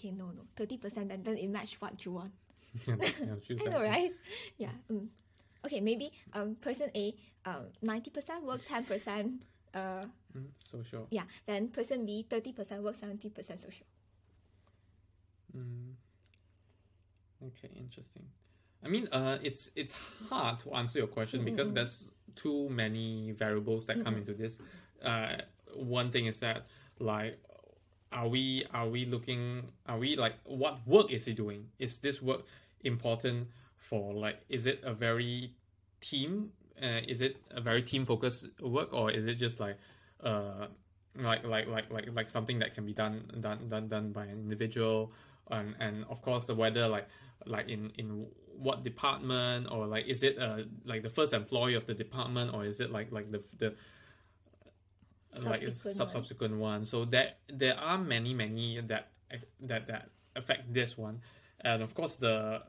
[0.00, 2.32] okay no no thirty percent and then it match what you want.
[2.86, 2.96] yeah,
[3.60, 4.12] I know right?
[4.56, 4.70] Yeah.
[4.88, 5.10] Um,
[5.64, 9.42] okay maybe um person A um ninety percent work ten percent
[9.74, 11.08] uh Mm, social.
[11.10, 13.84] yeah then person B thirty percent work seventy percent social.
[15.56, 15.94] Mm.
[17.42, 18.26] Okay, interesting.
[18.84, 19.92] I mean, uh, it's it's
[20.28, 24.54] hard to answer your question because there's too many variables that come into this.
[25.02, 25.38] Uh,
[25.74, 26.66] one thing is that
[27.00, 27.38] like,
[28.12, 29.70] are we are we looking?
[29.86, 31.68] Are we like what work is he doing?
[31.78, 32.42] Is this work
[32.82, 34.40] important for like?
[34.48, 35.52] Is it a very
[36.00, 36.52] team?
[36.80, 39.76] Uh, is it a very team focused work or is it just like,
[40.24, 40.66] uh,
[41.14, 44.38] like like like like like something that can be done done done done by an
[44.38, 45.12] individual?
[45.50, 47.08] and and of course the whether like
[47.46, 51.86] like in in what department or like is it uh like the first employee of
[51.86, 53.74] the department or is it like like the the
[55.38, 56.84] like sub subsequent one.
[56.84, 59.10] So that there are many many that
[59.60, 61.20] that that affect this one.
[61.60, 62.62] And of course the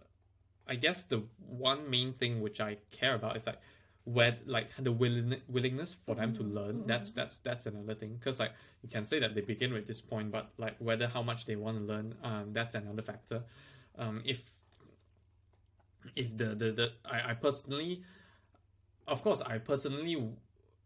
[0.67, 3.57] i guess the one main thing which i care about is like
[4.03, 6.87] where like the willing, willingness for them to learn.
[6.87, 8.15] That's that's that's another thing.
[8.15, 11.21] Because like you can say that they begin with this point but like whether how
[11.21, 13.43] much they want to learn um that's another factor.
[13.97, 14.51] Um if
[16.15, 18.01] if the the, the I, I personally
[19.07, 20.17] of course i personally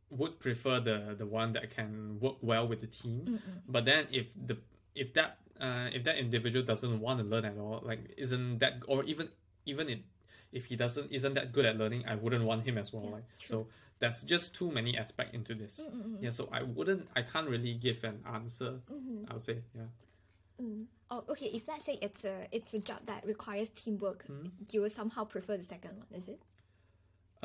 [0.10, 4.28] would prefer the the one that can work well with the team but then if
[4.36, 4.58] the
[4.95, 8.74] if that uh, if that individual doesn't want to learn at all like isn't that
[8.88, 9.30] or even
[9.66, 9.99] even it
[10.51, 13.12] if he doesn't isn't that good at learning i wouldn't want him as well Yeah,
[13.12, 13.47] like true.
[13.47, 13.68] so
[13.99, 15.82] that's just too many aspects into this
[16.22, 18.80] yeah so i wouldn't i can't really give an answer
[19.30, 19.84] i would say yeah
[20.62, 20.86] Mm.
[21.12, 21.47] Oh, okay.
[21.47, 24.26] If let's say it's a it's a job that requires teamwork,
[24.72, 26.39] you will somehow prefer the second one, is it?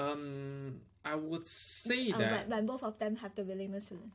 [0.00, 3.94] Um i would say Uh, that when, when both of them have the willingness to
[3.94, 4.12] learn.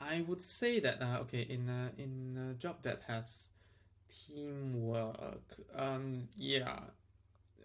[0.00, 3.48] I would say that uh, okay in a in a job that has
[4.12, 6.80] teamwork um yeah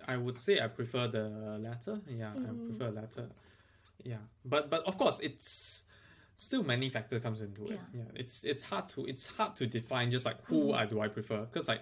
[0.07, 1.25] I would say I prefer the
[1.59, 1.99] latter.
[2.07, 3.27] Yeah I prefer latter.
[4.03, 5.83] Yeah but but of course it's
[6.37, 7.71] still many factors comes into it.
[7.93, 7.99] Yeah.
[8.01, 11.09] yeah it's it's hard to it's hard to define just like who I do I
[11.09, 11.41] prefer.
[11.41, 11.81] Because like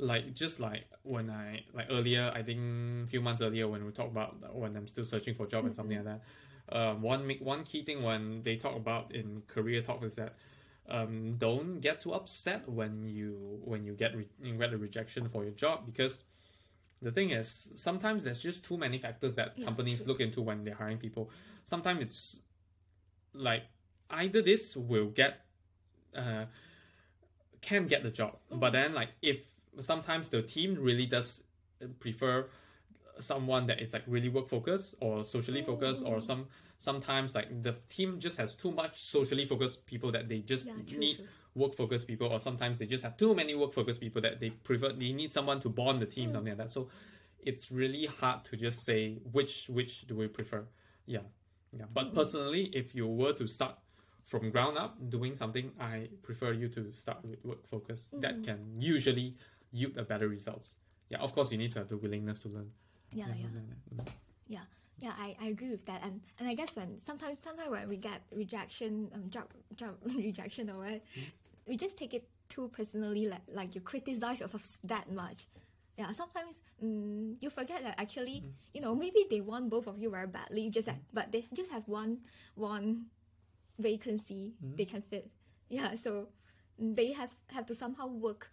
[0.00, 4.10] like just like when I like earlier I think few months earlier when we talked
[4.12, 6.22] about when I'm still searching for a job and something like that
[6.76, 10.34] um, one one key thing when they talk about in career talk is that
[10.88, 15.28] um, don't get too upset when you when you get re- you get a rejection
[15.28, 16.22] for your job because
[17.02, 20.08] the thing is sometimes there's just too many factors that Yeah, companies true.
[20.08, 21.30] look into when they're hiring people.
[21.64, 22.42] Sometimes it's
[23.34, 23.64] like
[24.10, 25.40] either this will get
[26.16, 26.46] uh,
[27.60, 29.38] can get the job but then like if
[29.80, 31.42] sometimes the team really does
[31.82, 32.46] uh, prefer
[33.18, 36.24] someone that is like really work focused or socially focused or mm.
[36.24, 36.46] some
[36.78, 40.74] sometimes like the team just has too much socially focused people that they just Yeah,
[40.86, 41.26] true, need true.
[41.54, 44.50] work focused people or sometimes they just have too many work focused people that they
[44.50, 46.32] prefer they need someone to bond the team mm.
[46.32, 46.72] something like that.
[46.72, 46.88] So
[47.42, 50.64] it's really hard to just say which which do we prefer.
[51.06, 51.20] Yeah
[51.76, 51.84] yeah.
[51.92, 52.14] But mm.
[52.14, 53.76] personally if you were to start
[54.24, 58.60] from ground up doing something i prefer you to start with work focus that can
[58.78, 59.34] usually
[59.72, 60.76] yield a better results
[61.08, 62.70] yeah of course you need to have the willingness to learn
[63.14, 63.46] Yeah, yeah,
[63.94, 64.06] Mm.
[64.48, 64.66] yeah.
[65.00, 67.96] Yeah, I, I agree with that, and and I guess when sometimes sometimes when we
[67.96, 71.00] get rejection, um, job job rejection or what,
[71.66, 75.48] we just take it too personally, like like you criticize yourself that much.
[75.96, 78.44] Yeah, sometimes mm, you forget that actually,
[78.76, 80.68] you know, maybe they want both of you very badly.
[80.68, 82.20] You just have, but they just have one
[82.54, 83.08] one
[83.78, 85.30] vacancy they can fit.
[85.68, 86.28] Yeah, so
[86.78, 88.50] they have have to somehow work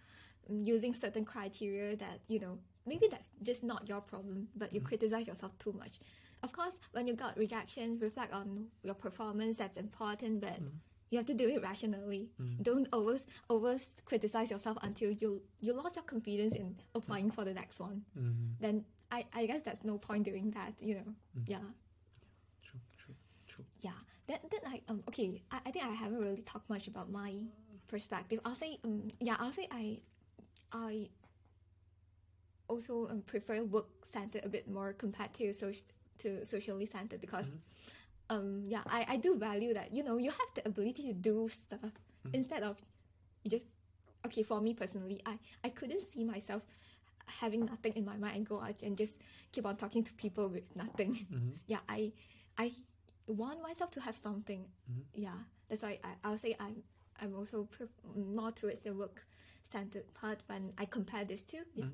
[0.49, 4.85] using certain criteria that you know maybe that's just not your problem, but you mm.
[4.85, 5.99] criticize yourself too much.
[6.43, 9.57] Of course, when you got rejection, reflect on your performance.
[9.57, 10.69] That's important, but mm.
[11.09, 12.29] you have to do it rationally.
[12.41, 12.63] Mm.
[12.63, 17.53] Don't always always criticize yourself until you you lost your confidence in applying for the
[17.53, 18.03] next one.
[18.17, 18.61] Mm-hmm.
[18.61, 20.73] Then I, I guess that's no point doing that.
[20.79, 21.13] You know,
[21.45, 21.57] yeah,
[22.63, 23.15] True, true,
[23.47, 23.65] true.
[23.81, 23.91] yeah.
[24.27, 25.41] Then then I um okay.
[25.51, 27.33] I, I think I haven't really talked much about my
[27.87, 28.39] perspective.
[28.45, 29.37] I'll say um yeah.
[29.39, 29.99] I'll say I
[30.71, 31.09] I
[32.67, 35.81] also um, prefer work centered a bit more compared to social
[36.19, 37.51] to socially centered because
[38.29, 41.47] um yeah I, I do value that you know you have the ability to do
[41.47, 41.91] stuff
[42.33, 42.77] instead of
[43.43, 43.67] you just
[44.25, 46.63] okay for me personally I I couldn't see myself
[47.39, 49.13] having nothing in my mind and go out and just
[49.51, 51.27] keep on talking to people with nothing.
[51.67, 52.11] Yeah I
[52.57, 52.71] I
[53.27, 54.65] want myself to have something.
[55.13, 55.37] Yeah
[55.69, 56.83] that's why I, I'll say I'm
[57.21, 59.25] I'm also pre- more towards the work
[59.77, 61.85] centered part when I compare this two yeah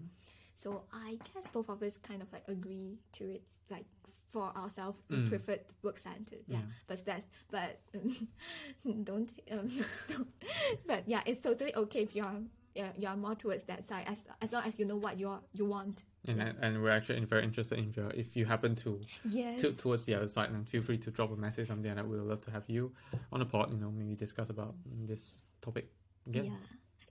[0.55, 3.85] so I guess both of us kind of like agree to it, like
[4.31, 5.29] for ourselves, we Mm.
[5.29, 6.43] preferred work centered.
[6.47, 6.57] Yeah.
[6.57, 6.63] Yeah.
[6.87, 8.27] but that's but um,
[9.09, 9.67] don't, um,
[10.11, 10.27] don't.
[10.87, 12.37] But yeah, it's totally okay if you're
[12.75, 15.41] yeah, you're more towards that side as as long as you know what you are
[15.53, 15.97] you want.
[16.29, 16.53] And, Yeah.
[16.61, 18.91] and we're actually very interested in your if you happen to
[19.39, 19.61] Yes.
[19.61, 22.07] to towards the other side, then feel free to drop a message something like that.
[22.07, 22.83] We would love to have you
[23.33, 23.65] on the pod.
[23.73, 24.73] You know, maybe discuss about
[25.09, 25.85] this topic
[26.29, 26.45] again.
[26.45, 26.57] Yeah.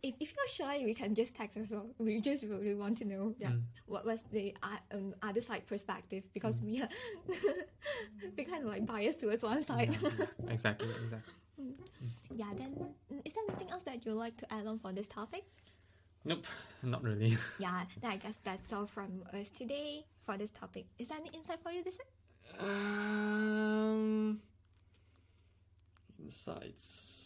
[0.02, 1.86] If, if you're shy, we can just text as well.
[1.98, 3.62] We just really want to know yeah, Mm.
[3.86, 6.88] what was the uh, um, other side perspective because we are
[8.36, 9.96] we kind of like biased towards one side.
[10.02, 11.34] Yeah, exactly, exactly.
[12.34, 12.72] Yeah, then
[13.12, 15.44] mm, is there anything else that you'd like to add on for this topic?
[16.24, 16.46] Nope,
[16.82, 17.36] not really.
[17.58, 20.86] Yeah, I guess that's all from us today for this topic.
[20.98, 22.60] Is there any insight for you this week?
[22.60, 24.40] Um,
[26.24, 27.21] insights.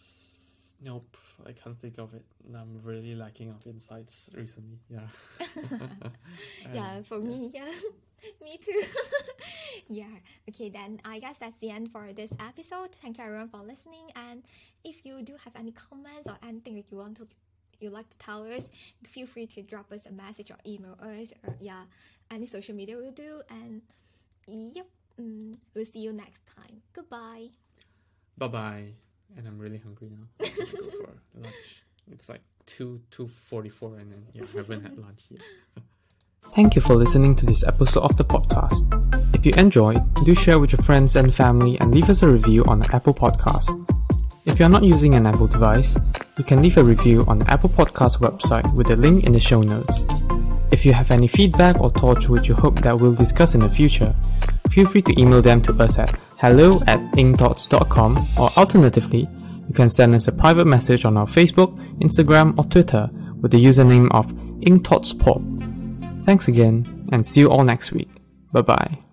[0.83, 1.17] Nope,
[1.47, 2.25] I can't think of it.
[2.55, 4.79] I'm really lacking of insights recently.
[4.91, 5.09] Yeah.
[6.75, 7.71] yeah, for me, yeah.
[8.43, 8.83] me too.
[9.89, 10.05] yeah.
[10.49, 12.91] Okay, then I guess that's the end for this episode.
[13.03, 14.11] Thank you everyone for listening.
[14.17, 14.43] And
[14.85, 17.27] if you do have any comments or anything that you want to
[17.81, 18.71] you like to tell us,
[19.05, 21.83] feel free to drop us a message or email us or yeah,
[22.31, 23.43] any social media will do.
[23.51, 23.83] And
[24.47, 24.87] yep,
[25.21, 26.83] mm, we'll see you next time.
[26.93, 27.49] Goodbye.
[28.39, 29.06] Bye bye.
[29.37, 30.27] And I'm really hungry now.
[30.41, 31.83] I'm gonna go for lunch.
[32.11, 35.41] It's like two two forty four, and then yeah, I haven't had lunch yet.
[36.55, 38.83] Thank you for listening to this episode of the podcast.
[39.35, 42.65] If you enjoyed, do share with your friends and family and leave us a review
[42.65, 43.71] on the Apple Podcast.
[44.47, 45.99] If you're not using an Apple device,
[46.39, 49.41] you can leave a review on the Apple Podcast website with the link in the
[49.41, 50.05] show notes.
[50.71, 53.69] If you have any feedback or thoughts which you hope that we'll discuss in the
[53.69, 54.15] future,
[54.71, 59.29] feel free to email them to us at hello at ingthoughts.com or alternatively,
[59.69, 63.11] you can send us a private message on our Facebook, Instagram, or Twitter
[63.41, 64.27] with the username of
[64.61, 66.25] ingthoughtspod.
[66.25, 68.11] Thanks again, and see you all next week.
[68.53, 69.06] Bye bye.